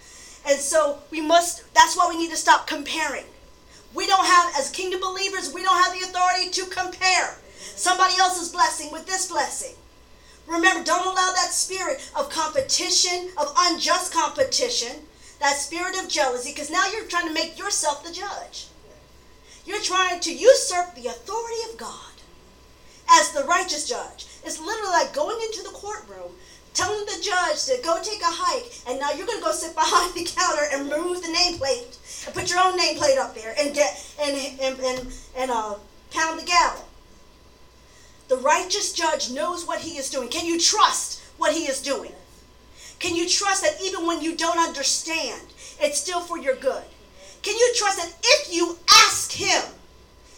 And 0.49 0.59
so 0.59 0.99
we 1.11 1.21
must, 1.21 1.73
that's 1.75 1.97
why 1.97 2.09
we 2.09 2.19
need 2.19 2.31
to 2.31 2.37
stop 2.37 2.67
comparing. 2.67 3.25
We 3.95 4.07
don't 4.07 4.27
have, 4.27 4.53
as 4.59 4.71
kingdom 4.71 5.01
believers, 5.01 5.53
we 5.53 5.63
don't 5.63 5.83
have 5.85 5.93
the 5.93 6.07
authority 6.07 6.51
to 6.51 6.67
compare 6.67 7.37
somebody 7.59 8.15
else's 8.19 8.49
blessing 8.49 8.91
with 8.91 9.07
this 9.07 9.31
blessing. 9.31 9.77
Remember, 10.47 10.83
don't 10.83 11.07
allow 11.07 11.33
that 11.33 11.53
spirit 11.53 12.11
of 12.17 12.31
competition, 12.31 13.31
of 13.39 13.53
unjust 13.57 14.13
competition, 14.13 15.03
that 15.41 15.57
spirit 15.57 15.97
of 16.03 16.09
jealousy, 16.09 16.51
because 16.53 16.71
now 16.71 16.85
you're 16.93 17.05
trying 17.05 17.29
to 17.29 17.35
make 17.35 17.59
yourself 17.59 18.05
the 18.05 18.13
judge. 18.13 18.67
You're 19.65 19.81
trying 19.83 20.19
to 20.21 20.35
usurp 20.35 20.95
the 20.95 21.07
authority 21.07 21.71
of 21.71 21.79
God 21.79 22.12
as 23.11 23.33
the 23.33 23.45
righteous 23.45 23.89
judge. 23.89 24.27
It's 24.45 24.61
literally 24.61 24.91
like 24.91 25.15
going 25.15 25.41
into 25.43 25.63
the 25.63 25.75
courtroom, 25.75 26.33
telling 26.75 27.05
the 27.07 27.23
judge 27.23 27.65
to 27.67 27.83
go 27.83 27.99
take 28.03 28.21
a 28.23 28.27
hike, 28.27 28.73
and 28.89 28.99
now 28.99 29.13
you're 29.13 29.27
to 29.27 29.41
go 29.41 29.53
sit 29.53 29.75
behind 29.75 30.15
the 30.15 30.25
counter 30.25 30.65
and 30.73 30.91
remove 30.91 31.23
the 31.23 31.29
nameplate 31.29 32.27
and 32.27 32.35
put 32.35 32.51
your 32.51 32.61
own 32.61 32.79
nameplate 32.79 33.19
up 33.19 33.35
there 33.35 33.55
and 33.59 33.75
get 33.75 34.05
and 34.21 34.37
and 34.61 34.81
and, 34.81 35.13
and 35.37 35.51
uh, 35.51 35.75
pound 36.11 36.41
the 36.41 36.45
gavel. 36.45 36.85
The 38.29 38.37
righteous 38.37 38.93
judge 38.93 39.31
knows 39.31 39.67
what 39.67 39.81
he 39.81 39.99
is 39.99 40.09
doing. 40.09 40.29
Can 40.29 40.47
you 40.47 40.59
trust 40.59 41.23
what 41.37 41.53
he 41.53 41.65
is 41.65 41.83
doing? 41.83 42.13
Can 42.99 43.17
you 43.17 43.29
trust 43.29 43.63
that 43.63 43.83
even 43.83 44.07
when 44.07 44.21
you 44.23 44.37
don't 44.37 44.59
understand, 44.59 45.43
it's 45.81 45.99
still 45.99 46.21
for 46.21 46.39
your 46.39 46.55
good? 46.55 46.85
Can 47.43 47.57
you 47.57 47.75
trust 47.77 47.99
that 47.99 48.15
if 48.23 48.55
you 48.55 48.79
ask 48.89 49.33
him, 49.33 49.63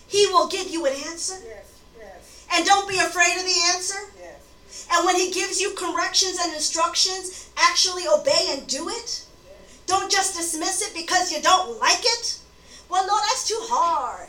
he 0.06 0.26
will 0.28 0.48
give 0.48 0.70
you 0.70 0.86
an 0.86 0.94
answer? 1.06 1.36
And 2.52 2.64
don't 2.64 2.88
be 2.88 2.98
afraid 2.98 3.36
of 3.36 3.44
the 3.44 3.60
answer. 3.74 3.98
Yes. 4.18 4.88
And 4.92 5.06
when 5.06 5.16
he 5.16 5.30
gives 5.30 5.60
you 5.60 5.74
corrections 5.74 6.38
and 6.40 6.52
instructions, 6.54 7.50
actually 7.56 8.04
obey 8.06 8.48
and 8.50 8.66
do 8.66 8.88
it. 8.88 9.24
Don't 9.86 10.10
just 10.10 10.36
dismiss 10.36 10.82
it 10.82 10.94
because 10.94 11.32
you 11.32 11.42
don't 11.42 11.78
like 11.78 12.00
it. 12.00 12.38
Well, 12.88 13.06
no, 13.06 13.16
that's 13.16 13.46
too 13.46 13.58
hard. 13.60 14.28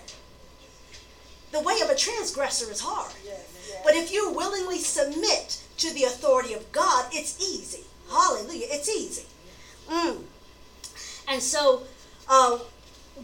The 1.51 1.61
way 1.61 1.79
of 1.81 1.89
a 1.89 1.95
transgressor 1.95 2.69
is 2.71 2.81
hard. 2.81 3.13
Yes. 3.23 3.47
Yes. 3.69 3.81
But 3.83 3.95
if 3.95 4.11
you 4.11 4.31
willingly 4.31 4.79
submit 4.79 5.61
to 5.77 5.93
the 5.93 6.03
authority 6.03 6.53
of 6.53 6.71
God, 6.71 7.05
it's 7.11 7.39
easy. 7.39 7.83
Hallelujah. 8.09 8.67
It's 8.69 8.89
easy. 8.89 9.25
Mm. 9.89 10.23
And 11.27 11.41
so, 11.41 11.83
uh, 12.29 12.59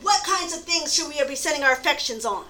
what 0.01 0.23
kinds 0.23 0.55
of 0.55 0.63
things 0.63 0.93
should 0.93 1.09
we 1.09 1.21
be 1.27 1.35
setting 1.35 1.63
our 1.63 1.73
affections 1.73 2.25
on? 2.25 2.45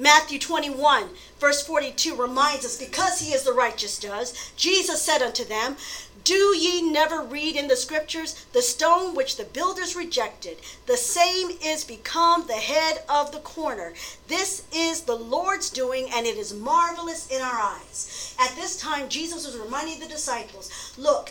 Matthew 0.00 0.38
21, 0.38 1.10
verse 1.38 1.62
42 1.66 2.16
reminds 2.16 2.64
us 2.64 2.78
because 2.78 3.20
he 3.20 3.34
is 3.34 3.42
the 3.42 3.52
righteous 3.52 3.98
judge, 3.98 4.28
Jesus 4.56 5.02
said 5.02 5.20
unto 5.20 5.44
them, 5.44 5.76
Do 6.24 6.56
ye 6.56 6.80
never 6.80 7.20
read 7.20 7.54
in 7.54 7.68
the 7.68 7.76
scriptures, 7.76 8.46
the 8.54 8.62
stone 8.62 9.14
which 9.14 9.36
the 9.36 9.44
builders 9.44 9.94
rejected, 9.94 10.56
the 10.86 10.96
same 10.96 11.50
is 11.62 11.84
become 11.84 12.46
the 12.46 12.54
head 12.54 13.02
of 13.10 13.30
the 13.30 13.40
corner. 13.40 13.92
This 14.26 14.66
is 14.74 15.02
the 15.02 15.16
Lord's 15.16 15.68
doing, 15.68 16.08
and 16.14 16.24
it 16.26 16.38
is 16.38 16.54
marvelous 16.54 17.28
in 17.28 17.42
our 17.42 17.60
eyes. 17.60 18.34
At 18.40 18.56
this 18.56 18.80
time, 18.80 19.10
Jesus 19.10 19.44
was 19.44 19.58
reminding 19.58 20.00
the 20.00 20.06
disciples, 20.06 20.94
Look, 20.96 21.30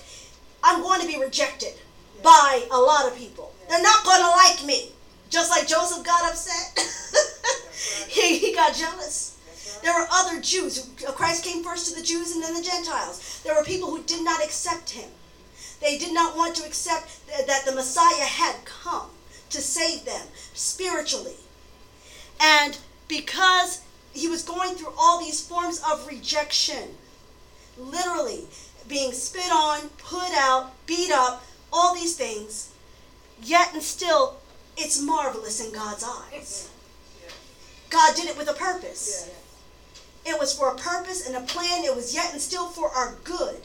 I'm 0.63 0.83
going 0.83 1.01
to 1.01 1.07
be 1.07 1.19
rejected 1.19 1.73
by 2.21 2.67
a 2.69 2.77
lot 2.77 3.07
of 3.07 3.17
people. 3.17 3.51
They're 3.67 3.81
not 3.81 4.05
going 4.05 4.21
to 4.21 4.29
like 4.29 4.63
me. 4.63 4.91
Just 5.31 5.49
like 5.49 5.67
Joseph 5.67 6.05
got 6.05 6.29
upset, 6.29 6.77
he, 8.07 8.53
got 8.53 8.75
jealous. 8.75 9.37
There 9.81 9.93
were 9.93 10.07
other 10.11 10.41
Jews. 10.41 10.89
Christ 11.15 11.45
came 11.45 11.63
first 11.63 11.89
to 11.89 11.99
the 11.99 12.05
Jews 12.05 12.33
and 12.33 12.43
then 12.43 12.53
the 12.53 12.61
Gentiles. 12.61 13.41
There 13.43 13.55
were 13.55 13.63
people 13.63 13.89
who 13.89 14.03
did 14.03 14.23
not 14.23 14.43
accept 14.43 14.91
him. 14.91 15.09
They 15.81 15.97
did 15.97 16.13
not 16.13 16.35
want 16.35 16.55
to 16.55 16.65
accept 16.65 17.25
that 17.47 17.65
the 17.65 17.73
Messiah 17.73 18.25
had 18.25 18.65
come 18.65 19.09
to 19.49 19.61
save 19.61 20.05
them 20.05 20.27
spiritually. 20.53 21.37
And 22.41 22.77
because 23.07 23.81
he 24.13 24.27
was 24.27 24.43
going 24.43 24.75
through 24.75 24.93
all 24.97 25.19
these 25.19 25.45
forms 25.45 25.81
of 25.89 26.07
rejection, 26.07 26.97
literally 27.77 28.43
being 28.87 29.13
spit 29.13 29.51
on, 29.51 29.89
put 29.97 30.31
out, 30.33 30.73
beat 30.85 31.11
up, 31.11 31.45
all 31.71 31.95
these 31.95 32.17
things, 32.17 32.71
yet 33.41 33.73
and 33.73 33.83
still 33.83 34.37
it's 34.75 35.01
marvelous 35.01 35.63
in 35.65 35.73
God's 35.73 36.03
eyes. 36.03 36.68
God 37.89 38.15
did 38.15 38.25
it 38.25 38.37
with 38.37 38.49
a 38.49 38.53
purpose. 38.53 39.29
It 40.25 40.39
was 40.39 40.53
for 40.53 40.69
a 40.71 40.77
purpose 40.77 41.25
and 41.25 41.35
a 41.35 41.41
plan. 41.41 41.83
It 41.83 41.95
was 41.95 42.13
yet 42.13 42.31
and 42.33 42.41
still 42.41 42.67
for 42.67 42.89
our 42.89 43.15
good. 43.23 43.61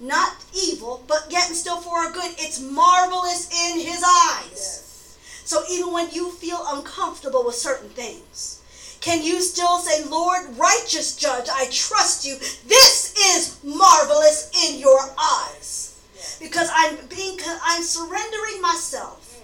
Not 0.00 0.36
evil, 0.54 1.02
but 1.06 1.26
yet 1.28 1.48
and 1.48 1.56
still 1.56 1.80
for 1.80 1.98
our 1.98 2.12
good. 2.12 2.32
It's 2.38 2.60
marvelous 2.60 3.48
in 3.50 3.80
His 3.80 4.02
eyes. 4.02 5.16
So 5.44 5.62
even 5.70 5.92
when 5.92 6.10
you 6.10 6.30
feel 6.30 6.62
uncomfortable 6.68 7.44
with 7.44 7.54
certain 7.54 7.88
things, 7.90 8.62
can 9.00 9.22
you 9.22 9.40
still 9.40 9.78
say, 9.78 10.04
Lord, 10.04 10.56
righteous 10.56 11.16
judge, 11.16 11.48
I 11.52 11.68
trust 11.70 12.26
you. 12.26 12.36
This 12.66 13.14
is 13.16 13.58
marvelous 13.64 14.50
in 14.66 14.78
your 14.78 15.00
eyes. 15.18 15.98
Because 16.40 16.68
I'm 16.74 16.96
being 17.06 17.38
I'm 17.64 17.82
surrendering 17.82 18.60
myself 18.60 19.40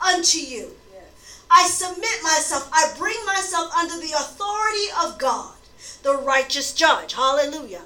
mm. 0.00 0.14
unto 0.14 0.38
you. 0.38 0.72
I 1.54 1.66
submit 1.66 2.22
myself. 2.22 2.70
I 2.72 2.94
bring 2.96 3.16
myself 3.26 3.72
under 3.76 3.96
the 3.96 4.14
authority 4.14 4.86
of 5.04 5.18
God, 5.18 5.54
the 6.02 6.16
righteous 6.16 6.72
judge. 6.72 7.12
Hallelujah. 7.12 7.82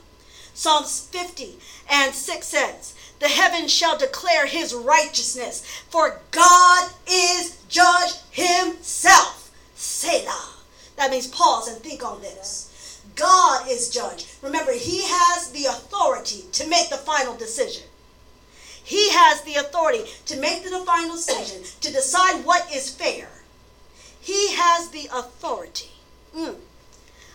Psalms 0.54 1.08
50 1.10 1.58
and 1.90 2.14
6 2.14 2.46
says, 2.46 2.94
The 3.18 3.28
heavens 3.28 3.72
shall 3.72 3.98
declare 3.98 4.46
his 4.46 4.72
righteousness, 4.72 5.66
for 5.90 6.20
God 6.30 6.90
is 7.10 7.58
judge 7.68 8.12
himself. 8.30 9.50
Selah. 9.74 10.54
That 10.96 11.10
means 11.10 11.26
pause 11.26 11.66
and 11.66 11.82
think 11.82 12.04
on 12.04 12.22
this. 12.22 13.02
God 13.16 13.68
is 13.68 13.90
judge. 13.90 14.26
Remember, 14.42 14.72
he 14.72 15.02
has 15.02 15.50
the 15.50 15.64
authority 15.64 16.44
to 16.52 16.68
make 16.68 16.88
the 16.88 16.96
final 16.96 17.34
decision. 17.34 17.86
He 18.84 19.10
has 19.10 19.42
the 19.42 19.56
authority 19.56 20.04
to 20.26 20.38
make 20.38 20.62
the 20.62 20.84
final 20.86 21.16
decision, 21.16 21.64
to 21.80 21.92
decide 21.92 22.44
what 22.44 22.72
is 22.72 22.88
fair. 22.88 23.28
He 24.26 24.54
has 24.56 24.88
the 24.88 25.08
authority. 25.14 25.92
Mm. 26.36 26.56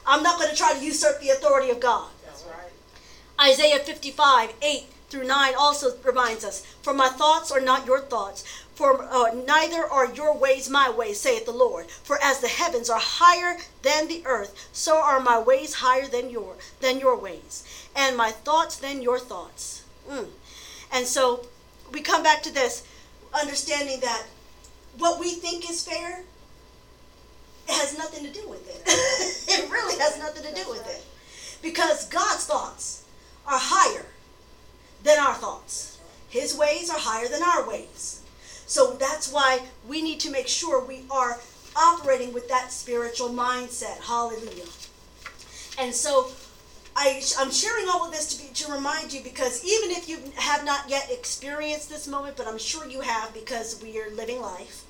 I'm 0.06 0.24
not 0.24 0.38
going 0.38 0.50
to 0.50 0.56
try 0.58 0.74
to 0.74 0.84
usurp 0.84 1.22
the 1.22 1.30
authority 1.30 1.70
of 1.70 1.80
God. 1.80 2.10
That's 2.26 2.44
right. 2.44 3.50
Isaiah 3.50 3.80
55, 3.80 4.54
8 4.62 4.84
through 5.08 5.24
9 5.24 5.54
also 5.58 5.96
reminds 6.04 6.44
us, 6.44 6.66
For 6.82 6.94
my 6.94 7.08
thoughts 7.08 7.50
are 7.50 7.62
not 7.62 7.86
your 7.86 8.02
thoughts, 8.02 8.44
for 8.76 9.04
uh, 9.04 9.34
neither 9.34 9.86
are 9.86 10.14
your 10.14 10.38
ways 10.38 10.70
my 10.70 10.90
ways, 10.90 11.22
saith 11.22 11.46
the 11.46 11.54
Lord. 11.54 11.90
For 11.90 12.22
as 12.22 12.42
the 12.42 12.50
heavens 12.50 12.90
are 12.90 13.00
higher 13.00 13.58
than 13.84 14.10
the 14.10 14.24
earth, 14.26 14.68
so 14.74 14.98
are 14.98 15.22
my 15.22 15.40
ways 15.40 15.76
higher 15.76 16.08
than 16.08 16.30
your 16.30 16.58
than 16.82 17.00
your 17.00 17.18
ways, 17.18 17.64
and 17.96 18.18
my 18.18 18.32
thoughts 18.32 18.76
than 18.76 19.02
your 19.02 19.18
thoughts. 19.18 19.84
Mm. 20.10 20.28
And 20.92 21.08
so 21.08 21.46
we 21.94 22.02
come 22.02 22.22
back 22.22 22.44
to 22.44 22.54
this, 22.54 22.84
understanding 23.34 24.02
that 24.02 24.26
what 24.98 25.22
we 25.22 25.32
think 25.32 25.70
is 25.70 25.88
fair 25.88 26.26
has 27.68 27.98
nothing 27.98 28.26
to 28.26 28.32
do 28.32 28.48
with 28.48 28.68
it. 28.70 28.82
it 28.86 29.72
really 29.72 30.00
has 30.00 30.20
nothing 30.20 30.44
to 30.44 30.64
do 30.64 30.70
with 30.70 30.88
it. 30.88 31.04
Because 31.62 32.08
God's 32.10 32.46
thoughts 32.46 33.06
are 33.46 33.60
higher 33.60 34.06
than 35.04 35.20
our 35.20 35.34
thoughts. 35.34 36.00
His 36.30 36.56
ways 36.56 36.90
are 36.90 37.00
higher 37.00 37.28
than 37.28 37.44
our 37.44 37.68
ways. 37.68 38.22
So 38.66 38.94
that's 38.94 39.32
why 39.32 39.62
we 39.88 40.02
need 40.02 40.20
to 40.22 40.32
make 40.32 40.48
sure 40.48 40.84
we 40.84 41.04
are 41.12 41.40
operating 41.76 42.34
with 42.34 42.48
that 42.50 42.72
spiritual 42.72 43.30
mindset. 43.30 44.00
Hallelujah. 44.02 44.66
And 45.78 45.94
so 45.94 46.32
I, 46.96 47.22
am 47.40 47.52
sharing 47.52 47.88
all 47.90 48.06
of 48.06 48.12
this 48.12 48.36
to, 48.36 48.44
be, 48.44 48.54
to 48.54 48.72
remind 48.72 49.14
you 49.14 49.22
because 49.24 49.64
even 49.66 49.92
if 49.92 50.10
you 50.10 50.20
have 50.36 50.66
not 50.66 50.90
yet 50.90 51.10
experienced 51.12 51.90
this 51.90 52.08
moment, 52.08 52.38
but 52.38 52.48
I'm 52.48 52.58
sure 52.58 52.88
you 52.88 53.02
have 53.02 53.34
because 53.34 53.82
we 53.82 54.00
are 54.00 54.10
living 54.12 54.42
life, 54.42 54.86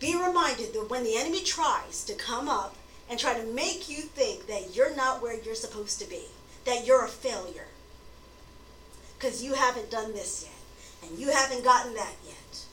be 0.00 0.14
reminded 0.14 0.72
that 0.72 0.90
when 0.90 1.04
the 1.04 1.16
enemy 1.16 1.42
tries 1.42 2.04
to 2.04 2.14
come 2.14 2.48
up 2.48 2.76
and 3.10 3.18
try 3.18 3.34
to 3.38 3.46
make 3.46 3.88
you 3.88 4.02
think 4.02 4.46
that 4.46 4.74
you're 4.74 4.94
not 4.94 5.22
where 5.22 5.40
you're 5.40 5.54
supposed 5.54 6.00
to 6.00 6.08
be, 6.08 6.24
that 6.64 6.86
you're 6.86 7.04
a 7.04 7.08
failure, 7.08 7.66
because 9.18 9.42
you 9.42 9.54
haven't 9.54 9.90
done 9.90 10.12
this 10.12 10.46
yet, 10.46 11.10
and 11.10 11.18
you 11.18 11.30
haven't 11.30 11.64
gotten 11.64 11.94
that 11.94 12.14
yet. 12.24 12.64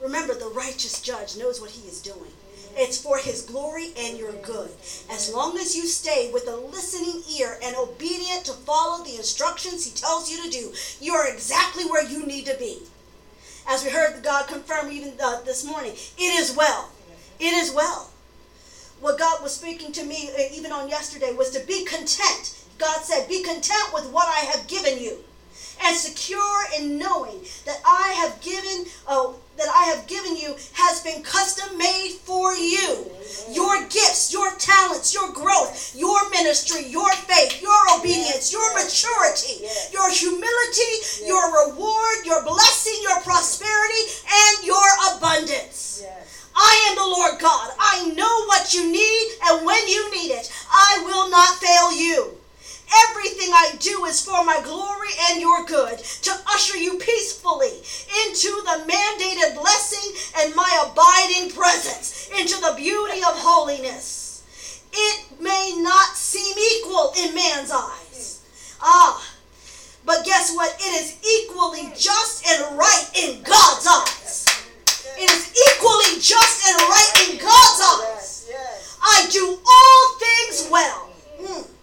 Remember, 0.00 0.34
the 0.34 0.52
righteous 0.54 1.00
judge 1.00 1.38
knows 1.38 1.60
what 1.60 1.70
he 1.70 1.88
is 1.88 2.02
doing. 2.02 2.32
It's 2.76 3.00
for 3.00 3.16
his 3.16 3.42
glory 3.42 3.92
and 3.96 4.18
your 4.18 4.32
good. 4.32 4.70
As 5.10 5.32
long 5.32 5.56
as 5.56 5.74
you 5.74 5.86
stay 5.86 6.30
with 6.30 6.46
a 6.46 6.56
listening 6.56 7.22
ear 7.38 7.58
and 7.62 7.74
obedient 7.74 8.44
to 8.44 8.52
follow 8.52 9.02
the 9.02 9.16
instructions 9.16 9.86
he 9.86 9.92
tells 9.92 10.30
you 10.30 10.42
to 10.42 10.50
do, 10.50 10.72
you 11.00 11.14
are 11.14 11.26
exactly 11.26 11.84
where 11.84 12.04
you 12.04 12.26
need 12.26 12.44
to 12.46 12.56
be. 12.58 12.82
As 13.68 13.84
we 13.84 13.90
heard 13.90 14.22
God 14.22 14.46
confirm 14.46 14.90
even 14.92 15.14
uh, 15.22 15.40
this 15.42 15.64
morning, 15.64 15.92
it 15.92 16.40
is 16.40 16.56
well. 16.56 16.90
It 17.40 17.52
is 17.52 17.72
well. 17.74 18.10
What 19.00 19.18
God 19.18 19.42
was 19.42 19.54
speaking 19.54 19.92
to 19.92 20.04
me 20.04 20.30
uh, 20.30 20.42
even 20.54 20.72
on 20.72 20.88
yesterday 20.88 21.34
was 21.34 21.50
to 21.50 21.66
be 21.66 21.84
content. 21.84 22.56
God 22.78 23.00
said, 23.02 23.28
Be 23.28 23.42
content 23.42 23.92
with 23.92 24.10
what 24.10 24.28
I 24.28 24.46
have 24.46 24.68
given 24.68 25.02
you 25.02 25.18
and 25.82 25.96
secure 25.96 26.64
in 26.78 26.98
knowing 26.98 27.40
that 27.64 27.80
I 27.84 28.12
have 28.20 28.40
given 28.40 28.86
oh, 29.08 29.36
that 29.56 29.68
I 29.68 29.84
have 29.94 30.06
given 30.06 30.36
you 30.36 30.54
has 30.74 31.02
been 31.02 31.22
custom 31.22 31.78
made 31.78 32.18
for 32.24 32.54
you. 32.54 33.06
Your 33.52 33.80
gifts, 33.88 34.32
your 34.32 34.50
talents, 34.56 35.14
your 35.14 35.32
growth, 35.32 35.94
your 35.96 36.28
ministry, 36.30 36.86
your 36.86 37.10
faith, 37.12 37.62
your 37.62 37.98
obedience, 37.98 38.52
your 38.52 38.68
maturity, 38.74 39.64
your 39.92 40.10
humility, 40.10 40.92
your 41.24 41.68
reward, 41.68 42.16
your 42.24 42.44
blessing, 42.44 42.98
your 43.02 43.20
prosperity, 43.22 44.02
and 44.28 44.66
your 44.66 44.86
abundance. 45.16 46.04
I 46.54 46.88
am 46.90 46.96
the 46.96 47.04
Lord 47.04 47.40
God. 47.40 47.70
I 47.78 48.12
know 48.16 48.44
what 48.46 48.72
you 48.74 48.90
need, 48.90 49.32
and 49.44 49.66
when 49.66 49.88
you 49.88 50.10
need 50.10 50.32
it, 50.32 50.50
I 50.70 51.02
will 51.04 51.30
not 51.30 51.56
fail 51.56 51.92
you. 51.92 52.35
Everything 53.04 53.50
I 53.52 53.74
do 53.78 54.04
is 54.06 54.24
for 54.24 54.44
my 54.44 54.60
glory 54.64 55.08
and 55.30 55.40
your 55.40 55.64
good, 55.64 55.98
to 55.98 56.32
usher 56.48 56.78
you 56.78 56.98
peacefully 56.98 57.72
into 58.24 58.48
the 58.64 58.84
mandated 58.86 59.60
blessing 59.60 60.14
and 60.38 60.54
my 60.54 60.70
abiding 60.88 61.50
presence, 61.50 62.30
into 62.38 62.60
the 62.60 62.74
beauty 62.76 63.18
of 63.18 63.34
holiness. 63.36 64.44
It 64.92 65.40
may 65.40 65.74
not 65.78 66.16
seem 66.16 66.56
equal 66.56 67.12
in 67.18 67.34
man's 67.34 67.70
eyes. 67.70 68.40
Ah, 68.80 69.22
but 70.04 70.24
guess 70.24 70.54
what? 70.54 70.74
It 70.78 71.02
is 71.02 71.18
equally 71.24 71.92
just 71.96 72.46
and 72.48 72.78
right 72.78 73.10
in 73.14 73.42
God's 73.42 73.86
eyes. 73.86 74.46
It 75.18 75.30
is 75.30 75.52
equally 75.52 76.20
just 76.20 76.68
and 76.68 76.80
right 76.88 77.28
in 77.28 77.38
God's 77.38 77.80
eyes. 77.82 78.50
I 79.02 79.28
do 79.30 79.58
all 79.66 80.18
things 80.18 80.68
well. 80.70 81.10
Mm. 81.40 81.75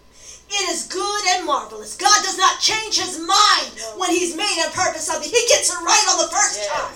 It 0.54 0.70
is 0.70 0.86
good 0.86 1.22
and 1.34 1.46
marvelous. 1.46 1.96
God 1.96 2.14
does 2.22 2.38
not 2.38 2.60
change 2.60 3.00
his 3.00 3.18
mind 3.18 3.74
when 3.98 4.10
he's 4.10 4.36
made 4.36 4.54
and 4.62 4.72
purpose 4.72 5.10
something. 5.10 5.26
He 5.26 5.42
gets 5.50 5.74
it 5.74 5.82
right 5.82 6.06
on 6.14 6.22
the 6.22 6.30
first 6.30 6.62
yes. 6.62 6.70
time. 6.70 6.94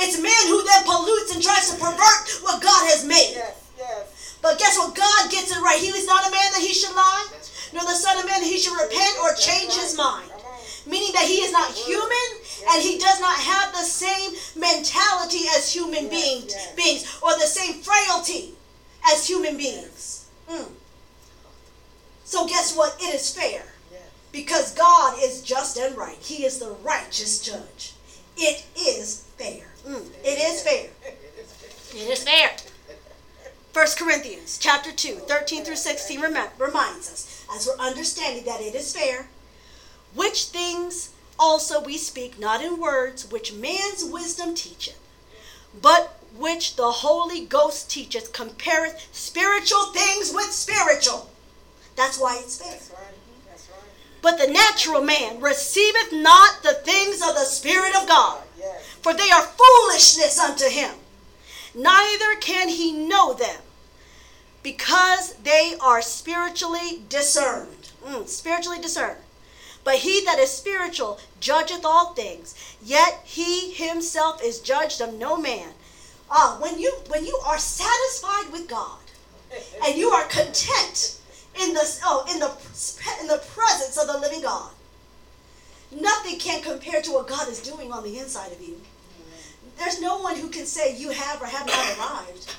It's 0.00 0.16
man 0.16 0.44
who 0.48 0.64
then 0.64 0.84
pollutes 0.88 1.34
and 1.34 1.42
tries 1.42 1.68
to 1.68 1.76
pervert 1.76 2.24
what 2.40 2.62
God 2.62 2.88
has 2.88 3.04
made. 3.04 3.36
Yes. 3.36 3.60
Yes. 3.76 4.38
But 4.40 4.58
guess 4.58 4.78
what? 4.78 4.94
God 4.96 5.30
gets 5.30 5.52
it 5.52 5.60
right. 5.60 5.80
He 5.80 5.88
is 5.92 6.06
not 6.06 6.26
a 6.26 6.30
man 6.30 6.48
that 6.56 6.64
he 6.64 6.72
should 6.72 6.94
lie, 6.94 7.26
nor 7.74 7.84
the 7.84 7.98
son 7.98 8.16
of 8.18 8.24
man 8.24 8.40
that 8.40 8.48
he 8.48 8.58
should 8.58 8.78
repent 8.80 9.20
or 9.20 9.34
change 9.34 9.74
his 9.76 9.96
mind. 9.96 10.30
Meaning 10.86 11.12
that 11.12 11.28
he 11.28 11.44
is 11.44 11.52
not 11.52 11.68
human 11.72 12.28
and 12.72 12.82
he 12.82 12.96
does 12.96 13.20
not 13.20 13.36
have 13.36 13.72
the 13.72 13.84
same 13.84 14.32
mentality 14.56 15.44
as 15.52 15.70
human 15.70 16.08
beings, 16.08 16.56
beings 16.76 17.04
or 17.20 17.36
the 17.36 17.44
same 17.44 17.82
frailty 17.82 18.54
as 19.12 19.28
human 19.28 19.58
beings. 19.58 20.26
Mm. 20.48 20.77
So, 22.28 22.46
guess 22.46 22.76
what? 22.76 22.94
It 23.00 23.14
is 23.14 23.34
fair. 23.34 23.62
Because 24.32 24.74
God 24.74 25.16
is 25.18 25.40
just 25.40 25.78
and 25.78 25.96
right. 25.96 26.18
He 26.20 26.44
is 26.44 26.58
the 26.58 26.76
righteous 26.84 27.40
judge. 27.40 27.94
It 28.36 28.66
is 28.78 29.24
fair. 29.38 29.64
Mm. 29.86 30.06
It 30.22 30.38
is 30.38 30.62
fair. 30.62 30.90
It 31.94 32.10
is 32.10 32.22
fair. 32.22 32.50
1 33.72 33.86
Corinthians 33.96 34.58
chapter 34.58 34.92
2, 34.92 35.14
13 35.26 35.64
through 35.64 35.76
16 35.76 36.20
reminds 36.20 37.10
us, 37.10 37.46
as 37.50 37.66
we're 37.66 37.82
understanding 37.82 38.44
that 38.44 38.60
it 38.60 38.74
is 38.74 38.94
fair, 38.94 39.30
which 40.14 40.48
things 40.48 41.14
also 41.38 41.80
we 41.82 41.96
speak 41.96 42.38
not 42.38 42.62
in 42.62 42.78
words 42.78 43.30
which 43.30 43.54
man's 43.54 44.04
wisdom 44.04 44.54
teacheth, 44.54 45.00
but 45.80 46.18
which 46.36 46.76
the 46.76 46.90
Holy 46.90 47.46
Ghost 47.46 47.90
teacheth, 47.90 48.34
compareth 48.34 49.08
spiritual 49.12 49.86
things 49.94 50.30
with 50.30 50.52
spiritual. 50.52 51.30
That's 51.98 52.16
why 52.20 52.38
it's 52.40 52.56
fair. 52.58 52.70
That's 52.70 52.90
right. 52.92 53.14
That's 53.50 53.68
right. 53.70 54.22
But 54.22 54.38
the 54.38 54.46
natural 54.46 55.02
man 55.02 55.40
receiveth 55.40 56.12
not 56.12 56.62
the 56.62 56.74
things 56.74 57.20
of 57.20 57.34
the 57.34 57.44
Spirit 57.44 57.96
of 57.96 58.06
God, 58.06 58.40
for 59.02 59.12
they 59.12 59.30
are 59.30 59.42
foolishness 59.42 60.38
unto 60.38 60.66
him. 60.68 60.94
Neither 61.74 62.36
can 62.40 62.68
he 62.68 62.92
know 62.92 63.34
them, 63.34 63.62
because 64.62 65.34
they 65.42 65.74
are 65.80 66.00
spiritually 66.00 67.02
discerned. 67.08 67.90
Mm, 68.06 68.28
spiritually 68.28 68.80
discerned. 68.80 69.18
But 69.82 69.96
he 69.96 70.24
that 70.24 70.38
is 70.38 70.52
spiritual 70.52 71.18
judgeth 71.40 71.84
all 71.84 72.14
things, 72.14 72.54
yet 72.80 73.22
he 73.24 73.72
himself 73.72 74.40
is 74.40 74.60
judged 74.60 75.00
of 75.00 75.14
no 75.14 75.36
man. 75.36 75.70
Ah, 76.30 76.58
when 76.60 76.78
you 76.78 76.92
when 77.08 77.26
you 77.26 77.40
are 77.44 77.58
satisfied 77.58 78.52
with 78.52 78.68
God 78.68 79.00
and 79.84 79.96
you 79.96 80.10
are 80.10 80.24
content 80.28 81.17
in 81.58 81.74
the 81.74 81.98
oh 82.04 82.24
in 82.32 82.38
the 82.38 82.50
in 83.20 83.26
the 83.26 83.42
presence 83.54 83.96
of 83.96 84.06
the 84.06 84.18
living 84.18 84.42
God, 84.42 84.70
nothing 85.90 86.38
can 86.38 86.62
compare 86.62 87.02
to 87.02 87.12
what 87.12 87.28
God 87.28 87.48
is 87.48 87.60
doing 87.60 87.92
on 87.92 88.04
the 88.04 88.18
inside 88.18 88.52
of 88.52 88.60
you. 88.60 88.80
There's 89.78 90.00
no 90.00 90.18
one 90.18 90.36
who 90.36 90.48
can 90.48 90.66
say 90.66 90.96
you 90.96 91.10
have 91.10 91.40
or 91.40 91.46
have 91.46 91.66
not 91.66 91.98
arrived. 91.98 92.54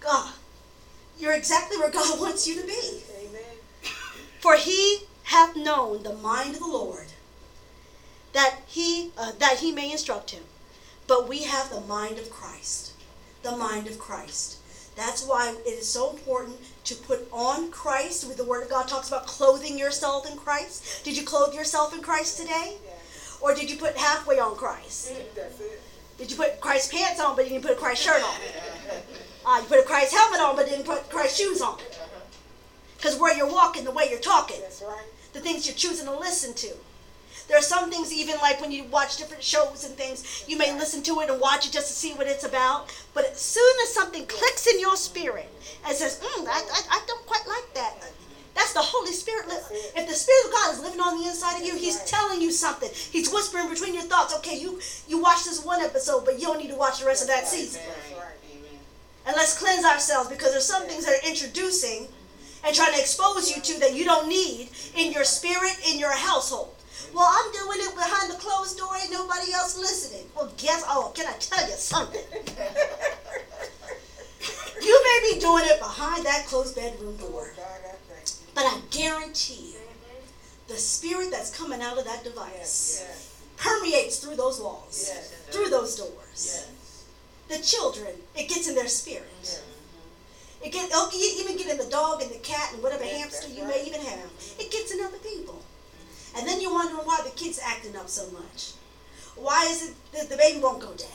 God, 0.00 0.32
you're 1.18 1.32
exactly 1.32 1.76
where 1.76 1.90
God 1.90 2.20
wants 2.20 2.46
you 2.46 2.60
to 2.60 2.66
be. 2.66 3.02
Amen. 3.20 3.92
For 4.40 4.56
he 4.56 5.00
hath 5.24 5.56
known 5.56 6.02
the 6.02 6.14
mind 6.14 6.54
of 6.54 6.60
the 6.60 6.66
Lord, 6.66 7.08
that 8.32 8.60
he 8.66 9.12
uh, 9.18 9.32
that 9.38 9.58
he 9.58 9.72
may 9.72 9.90
instruct 9.90 10.30
him. 10.30 10.44
But 11.06 11.28
we 11.28 11.44
have 11.44 11.70
the 11.70 11.80
mind 11.80 12.18
of 12.18 12.30
Christ. 12.30 12.92
The 13.42 13.56
mind 13.56 13.86
of 13.86 13.98
Christ. 13.98 14.58
That's 14.94 15.24
why 15.24 15.54
it 15.64 15.68
is 15.68 15.88
so 15.88 16.10
important 16.10 16.58
to 16.88 16.94
put 16.94 17.28
on 17.30 17.70
Christ. 17.70 18.26
With 18.26 18.38
the 18.38 18.44
Word 18.44 18.62
of 18.62 18.70
God 18.70 18.88
talks 18.88 19.08
about 19.08 19.26
clothing 19.26 19.78
yourself 19.78 20.30
in 20.30 20.38
Christ. 20.38 21.04
Did 21.04 21.16
you 21.18 21.22
clothe 21.22 21.54
yourself 21.54 21.94
in 21.94 22.00
Christ 22.00 22.38
today? 22.38 22.78
Or 23.42 23.54
did 23.54 23.70
you 23.70 23.76
put 23.76 23.96
halfway 23.96 24.38
on 24.38 24.56
Christ? 24.56 25.12
Did 26.16 26.30
you 26.30 26.36
put 26.36 26.60
Christ's 26.60 26.92
pants 26.92 27.20
on, 27.20 27.36
but 27.36 27.44
you 27.44 27.50
didn't 27.52 27.64
put 27.64 27.72
a 27.72 27.80
Christ 27.80 28.02
shirt 28.02 28.22
on? 28.22 28.34
Uh, 29.46 29.60
you 29.60 29.66
put 29.68 29.78
a 29.78 29.82
Christ 29.82 30.12
helmet 30.14 30.40
on, 30.40 30.56
but 30.56 30.66
didn't 30.66 30.86
put 30.86 31.08
Christ 31.10 31.38
shoes 31.38 31.60
on. 31.60 31.78
Because 32.96 33.18
where 33.18 33.36
you're 33.36 33.52
walking, 33.52 33.84
the 33.84 33.92
way 33.92 34.08
you're 34.10 34.18
talking, 34.18 34.60
the 35.32 35.40
things 35.40 35.66
you're 35.66 35.76
choosing 35.76 36.06
to 36.06 36.18
listen 36.18 36.54
to. 36.54 36.72
There 37.48 37.58
are 37.58 37.62
some 37.62 37.90
things, 37.90 38.12
even 38.12 38.36
like 38.36 38.60
when 38.60 38.70
you 38.70 38.84
watch 38.84 39.16
different 39.16 39.42
shows 39.42 39.84
and 39.84 39.94
things, 39.94 40.44
you 40.46 40.58
may 40.58 40.72
listen 40.76 41.02
to 41.04 41.20
it 41.20 41.30
and 41.30 41.40
watch 41.40 41.66
it 41.66 41.72
just 41.72 41.88
to 41.88 41.94
see 41.94 42.12
what 42.12 42.26
it's 42.26 42.44
about. 42.44 42.94
But 43.14 43.24
as 43.24 43.40
soon 43.40 43.74
as 43.82 43.92
something 43.92 44.26
clicks 44.26 44.66
in 44.66 44.78
your 44.78 44.96
spirit 44.96 45.48
and 45.86 45.96
says, 45.96 46.20
mm, 46.20 46.46
I, 46.46 46.60
I, 46.60 46.82
I 46.90 47.02
don't 47.06 47.24
quite 47.26 47.46
like 47.48 47.74
that, 47.74 47.94
that's 48.58 48.72
the 48.72 48.80
Holy 48.82 49.12
Spirit. 49.12 49.46
If 49.48 50.08
the 50.08 50.14
Spirit 50.14 50.46
of 50.46 50.52
God 50.52 50.74
is 50.74 50.80
living 50.80 51.00
on 51.00 51.20
the 51.20 51.28
inside 51.28 51.60
of 51.60 51.64
you, 51.64 51.76
He's 51.76 52.02
telling 52.04 52.42
you 52.42 52.50
something. 52.50 52.90
He's 52.92 53.32
whispering 53.32 53.68
between 53.68 53.94
your 53.94 54.02
thoughts. 54.02 54.34
Okay, 54.38 54.58
you 54.58 54.80
you 55.06 55.22
watch 55.22 55.44
this 55.44 55.64
one 55.64 55.80
episode, 55.80 56.24
but 56.24 56.40
you 56.40 56.48
don't 56.48 56.58
need 56.58 56.70
to 56.70 56.76
watch 56.76 56.98
the 56.98 57.06
rest 57.06 57.22
of 57.22 57.28
that 57.28 57.46
season. 57.46 57.80
And 59.26 59.36
let's 59.36 59.56
cleanse 59.56 59.84
ourselves 59.84 60.28
because 60.28 60.50
there's 60.50 60.66
some 60.66 60.82
things 60.88 61.06
that 61.06 61.22
are 61.22 61.28
introducing 61.28 62.08
and 62.64 62.74
trying 62.74 62.94
to 62.94 63.00
expose 63.00 63.54
you 63.54 63.62
to 63.62 63.80
that 63.80 63.94
you 63.94 64.04
don't 64.04 64.28
need 64.28 64.70
in 64.96 65.12
your 65.12 65.24
spirit, 65.24 65.78
in 65.88 65.98
your 65.98 66.16
household. 66.16 66.74
Well, 67.14 67.28
I'm 67.28 67.52
doing 67.52 67.78
it 67.80 67.94
behind 67.94 68.30
the 68.30 68.36
closed 68.36 68.78
door. 68.78 68.90
Ain't 69.00 69.12
nobody 69.12 69.52
else 69.52 69.78
listening. 69.78 70.26
Well, 70.36 70.52
guess, 70.56 70.84
oh, 70.86 71.12
can 71.14 71.26
I 71.26 71.32
tell 71.38 71.66
you 71.66 71.74
something? 71.74 72.20
you 74.82 75.04
may 75.04 75.32
be 75.32 75.40
doing 75.40 75.64
it 75.66 75.78
behind 75.80 76.24
that 76.26 76.46
closed 76.46 76.74
bedroom 76.76 77.16
door. 77.16 77.52
But 78.54 78.64
I 78.64 78.80
guarantee 78.90 79.72
you, 79.72 79.78
the 80.68 80.74
spirit 80.74 81.30
that's 81.30 81.56
coming 81.56 81.80
out 81.80 81.98
of 81.98 82.04
that 82.04 82.24
device 82.24 83.04
permeates 83.56 84.18
through 84.18 84.36
those 84.36 84.60
walls, 84.60 85.10
through 85.50 85.70
those 85.70 85.96
doors. 85.96 86.68
The 87.48 87.58
children, 87.58 88.12
it 88.36 88.48
gets 88.48 88.68
in 88.68 88.74
their 88.74 88.88
spirit. 88.88 89.62
It 90.62 90.72
get, 90.72 90.90
oh, 90.92 91.10
even 91.14 91.56
get 91.56 91.68
in 91.68 91.78
the 91.78 91.90
dog 91.90 92.20
and 92.20 92.30
the 92.30 92.38
cat 92.38 92.72
and 92.74 92.82
whatever 92.82 93.04
hamster 93.04 93.48
you 93.48 93.64
may 93.64 93.84
even 93.86 94.00
have. 94.00 94.28
It 94.58 94.70
gets 94.70 94.92
in 94.92 95.00
other 95.00 95.18
people. 95.18 95.62
And 96.38 96.46
then 96.46 96.60
you're 96.60 96.72
wondering 96.72 97.04
why 97.04 97.20
the 97.24 97.30
kid's 97.30 97.60
acting 97.64 97.96
up 97.96 98.08
so 98.08 98.30
much. 98.30 98.72
Why 99.34 99.66
is 99.68 99.90
it 99.90 99.94
that 100.12 100.28
the 100.30 100.36
baby 100.36 100.60
won't 100.60 100.80
go 100.80 100.94
down? 100.94 101.08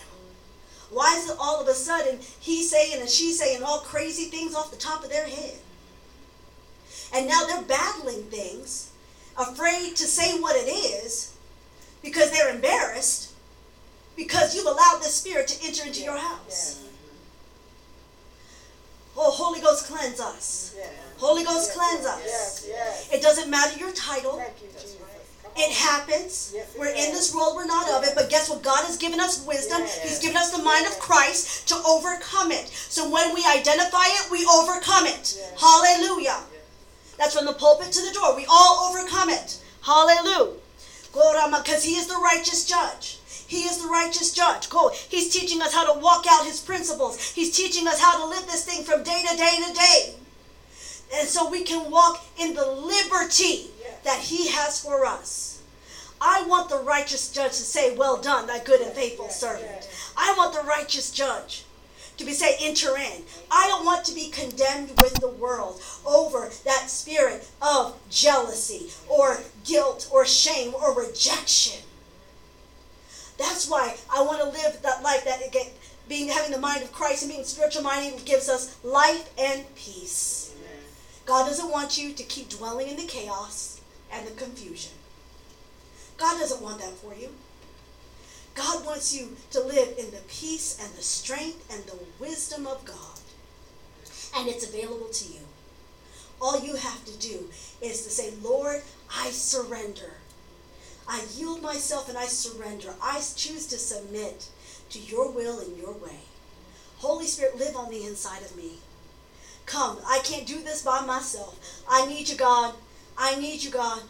Why 0.91 1.15
is 1.17 1.29
it 1.29 1.37
all 1.39 1.61
of 1.61 1.67
a 1.67 1.73
sudden 1.73 2.19
he's 2.39 2.69
saying 2.69 2.99
and 2.99 3.09
she's 3.09 3.39
saying 3.39 3.63
all 3.63 3.79
crazy 3.79 4.25
things 4.25 4.53
off 4.53 4.69
the 4.69 4.77
top 4.77 5.03
of 5.03 5.09
their 5.09 5.25
head? 5.25 5.55
And 7.13 7.27
now 7.27 7.45
they're 7.45 7.63
battling 7.63 8.23
things, 8.23 8.91
afraid 9.37 9.95
to 9.95 10.03
say 10.03 10.39
what 10.39 10.55
it 10.55 10.69
is 10.69 11.35
because 12.01 12.31
they're 12.31 12.53
embarrassed 12.53 13.31
because 14.15 14.55
you've 14.55 14.67
allowed 14.67 14.99
this 15.01 15.15
spirit 15.15 15.47
to 15.47 15.65
enter 15.65 15.87
into 15.87 16.03
your 16.03 16.17
house. 16.17 16.83
Oh, 19.15 19.31
Holy 19.31 19.61
Ghost, 19.61 19.87
cleanse 19.87 20.19
us. 20.19 20.75
Holy 21.17 21.43
Ghost, 21.43 21.73
cleanse 21.73 22.05
us. 22.05 22.67
It 23.11 23.21
doesn't 23.21 23.49
matter 23.49 23.77
your 23.79 23.91
title. 23.91 24.43
It 25.55 25.71
happens. 25.71 26.51
Yes, 26.53 26.73
it 26.73 26.79
we're 26.79 26.93
does. 26.93 27.05
in 27.05 27.13
this 27.13 27.35
world, 27.35 27.55
we're 27.55 27.65
not 27.65 27.89
of 27.89 28.03
it. 28.03 28.13
But 28.15 28.29
guess 28.29 28.49
what? 28.49 28.63
God 28.63 28.83
has 28.85 28.97
given 28.97 29.19
us 29.19 29.45
wisdom. 29.45 29.81
Yes. 29.81 30.01
He's 30.03 30.19
given 30.19 30.37
us 30.37 30.51
the 30.51 30.63
mind 30.63 30.87
of 30.87 30.97
Christ 30.99 31.67
to 31.69 31.75
overcome 31.87 32.51
it. 32.51 32.67
So 32.67 33.09
when 33.09 33.33
we 33.33 33.45
identify 33.45 34.05
it, 34.05 34.31
we 34.31 34.45
overcome 34.45 35.05
it. 35.05 35.37
Yes. 35.37 35.61
Hallelujah. 35.61 36.39
That's 37.17 37.35
from 37.35 37.45
the 37.45 37.53
pulpit 37.53 37.91
to 37.91 38.01
the 38.01 38.13
door. 38.13 38.35
We 38.35 38.45
all 38.49 38.89
overcome 38.89 39.29
it. 39.29 39.61
Hallelujah. 39.81 40.57
Because 41.13 41.83
He 41.83 41.95
is 41.95 42.07
the 42.07 42.17
righteous 42.17 42.65
judge. 42.65 43.19
He 43.47 43.63
is 43.63 43.83
the 43.83 43.87
righteous 43.87 44.33
judge. 44.33 44.69
Go. 44.69 44.89
He's 44.89 45.31
teaching 45.31 45.61
us 45.61 45.73
how 45.73 45.93
to 45.93 45.99
walk 45.99 46.25
out 46.29 46.45
His 46.45 46.59
principles. 46.59 47.21
He's 47.31 47.55
teaching 47.55 47.87
us 47.87 48.01
how 48.01 48.17
to 48.17 48.25
live 48.25 48.47
this 48.47 48.65
thing 48.65 48.83
from 48.83 49.03
day 49.03 49.23
to 49.29 49.37
day 49.37 49.57
to 49.67 49.73
day. 49.73 50.15
And 51.15 51.27
so 51.27 51.47
we 51.49 51.63
can 51.63 51.91
walk 51.91 52.25
in 52.39 52.55
the 52.55 52.65
liberty 52.65 53.69
that 54.03 54.19
He 54.19 54.49
has 54.49 54.83
for 54.83 55.05
us. 55.05 55.61
I 56.21 56.43
want 56.47 56.69
the 56.69 56.79
righteous 56.79 57.29
judge 57.31 57.51
to 57.51 57.57
say, 57.57 57.95
Well 57.95 58.21
done, 58.21 58.47
thy 58.47 58.63
good 58.63 58.81
and 58.81 58.93
faithful 58.93 59.29
servant. 59.29 59.89
I 60.15 60.33
want 60.37 60.53
the 60.53 60.61
righteous 60.61 61.11
judge 61.11 61.65
to 62.17 62.25
be 62.25 62.33
say, 62.33 62.55
enter 62.59 62.95
in. 62.97 63.23
I 63.51 63.67
don't 63.67 63.85
want 63.85 64.05
to 64.05 64.15
be 64.15 64.29
condemned 64.29 64.89
with 65.01 65.15
the 65.15 65.29
world 65.29 65.81
over 66.05 66.51
that 66.65 66.89
spirit 66.89 67.49
of 67.61 67.99
jealousy 68.09 68.91
or 69.09 69.39
guilt 69.65 70.07
or 70.11 70.25
shame 70.25 70.73
or 70.75 70.93
rejection. 70.93 71.81
That's 73.37 73.67
why 73.67 73.97
I 74.13 74.21
want 74.21 74.41
to 74.41 74.49
live 74.49 74.81
that 74.83 75.01
life 75.01 75.25
that 75.25 75.45
again, 75.45 75.71
being 76.07 76.29
having 76.29 76.51
the 76.51 76.59
mind 76.59 76.83
of 76.83 76.91
Christ 76.91 77.23
and 77.23 77.31
being 77.31 77.45
spiritual 77.45 77.81
minded 77.81 78.23
gives 78.25 78.47
us 78.47 78.77
life 78.83 79.29
and 79.39 79.63
peace. 79.75 80.53
God 81.25 81.47
doesn't 81.47 81.71
want 81.71 81.97
you 81.97 82.13
to 82.13 82.23
keep 82.23 82.49
dwelling 82.49 82.89
in 82.89 82.97
the 82.97 83.05
chaos 83.05 83.72
and 84.13 84.27
the 84.27 84.31
confusion. 84.31 84.91
God 86.17 86.39
doesn't 86.39 86.61
want 86.61 86.79
that 86.79 86.93
for 86.93 87.13
you. 87.13 87.29
God 88.55 88.85
wants 88.85 89.15
you 89.15 89.35
to 89.51 89.59
live 89.61 89.97
in 89.97 90.11
the 90.11 90.21
peace 90.27 90.77
and 90.81 90.93
the 90.93 91.01
strength 91.01 91.73
and 91.73 91.83
the 91.85 91.97
wisdom 92.19 92.67
of 92.67 92.85
God. 92.85 93.19
And 94.35 94.47
it's 94.47 94.67
available 94.67 95.07
to 95.07 95.33
you. 95.33 95.39
All 96.39 96.59
you 96.63 96.75
have 96.75 97.03
to 97.05 97.17
do 97.17 97.49
is 97.81 98.03
to 98.03 98.09
say, 98.09 98.33
Lord, 98.41 98.81
I 99.15 99.29
surrender. 99.29 100.11
I 101.07 101.23
yield 101.35 101.61
myself 101.61 102.09
and 102.09 102.17
I 102.17 102.25
surrender. 102.25 102.93
I 103.01 103.15
choose 103.35 103.67
to 103.67 103.77
submit 103.77 104.49
to 104.89 104.99
your 104.99 105.31
will 105.31 105.59
and 105.59 105.77
your 105.77 105.93
way. 105.93 106.19
Holy 106.97 107.25
Spirit, 107.25 107.57
live 107.57 107.75
on 107.75 107.89
the 107.89 108.05
inside 108.05 108.41
of 108.43 108.55
me. 108.55 108.73
Come, 109.65 109.99
I 110.07 110.19
can't 110.23 110.45
do 110.45 110.61
this 110.61 110.81
by 110.81 111.05
myself. 111.05 111.57
I 111.89 112.05
need 112.05 112.29
you, 112.29 112.35
God. 112.35 112.75
I 113.17 113.35
need 113.35 113.63
you, 113.63 113.71
God. 113.71 114.03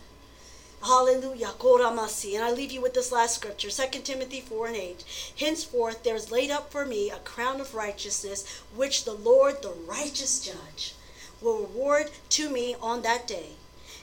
Hallelujah. 0.84 1.54
Koramasi. 1.60 2.36
And 2.36 2.44
I 2.44 2.52
leave 2.52 2.72
you 2.72 2.82
with 2.82 2.94
this 2.94 3.12
last 3.12 3.36
scripture 3.36 3.70
2 3.70 4.02
Timothy 4.02 4.42
4 4.42 4.68
and 4.68 4.76
8. 4.76 5.34
Henceforth 5.40 6.04
there 6.04 6.16
is 6.16 6.32
laid 6.32 6.52
up 6.52 6.72
for 6.72 6.86
me 6.86 7.10
a 7.10 7.18
crown 7.18 7.62
of 7.62 7.74
righteousness, 7.74 8.62
which 8.76 9.06
the 9.06 9.14
Lord, 9.14 9.62
the 9.62 9.74
righteous 9.88 10.42
judge, 10.42 10.94
will 11.42 11.60
reward 11.60 12.12
to 12.30 12.50
me 12.50 12.76
on 12.82 13.02
that 13.02 13.28
day, 13.28 13.52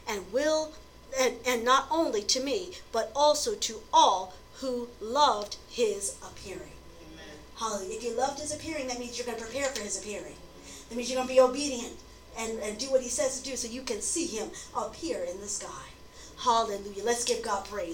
and 0.08 0.32
will 0.32 0.72
and, 1.18 1.36
and 1.46 1.64
not 1.64 1.88
only 1.90 2.22
to 2.22 2.40
me, 2.40 2.70
but 2.92 3.10
also 3.16 3.54
to 3.54 3.80
all 3.92 4.34
who 4.60 4.88
loved 5.00 5.56
his 5.68 6.16
appearing. 6.22 6.72
Hallelujah. 7.56 7.96
If 7.96 8.04
you 8.04 8.16
loved 8.16 8.40
his 8.40 8.54
appearing, 8.54 8.86
that 8.88 8.98
means 8.98 9.18
you're 9.18 9.26
going 9.26 9.38
to 9.38 9.44
prepare 9.44 9.68
for 9.68 9.82
his 9.82 9.98
appearing. 9.98 10.36
That 10.88 10.96
means 10.96 11.10
you're 11.10 11.16
going 11.16 11.28
to 11.28 11.34
be 11.34 11.40
obedient 11.40 11.94
and, 12.38 12.58
and 12.60 12.78
do 12.78 12.90
what 12.90 13.02
he 13.02 13.08
says 13.08 13.40
to 13.40 13.50
do 13.50 13.56
so 13.56 13.68
you 13.68 13.82
can 13.82 14.00
see 14.00 14.26
him 14.26 14.50
up 14.76 14.94
here 14.94 15.24
in 15.30 15.40
the 15.40 15.48
sky. 15.48 15.86
Hallelujah. 16.38 17.04
Let's 17.04 17.24
give 17.24 17.42
God 17.42 17.64
praise. 17.66 17.88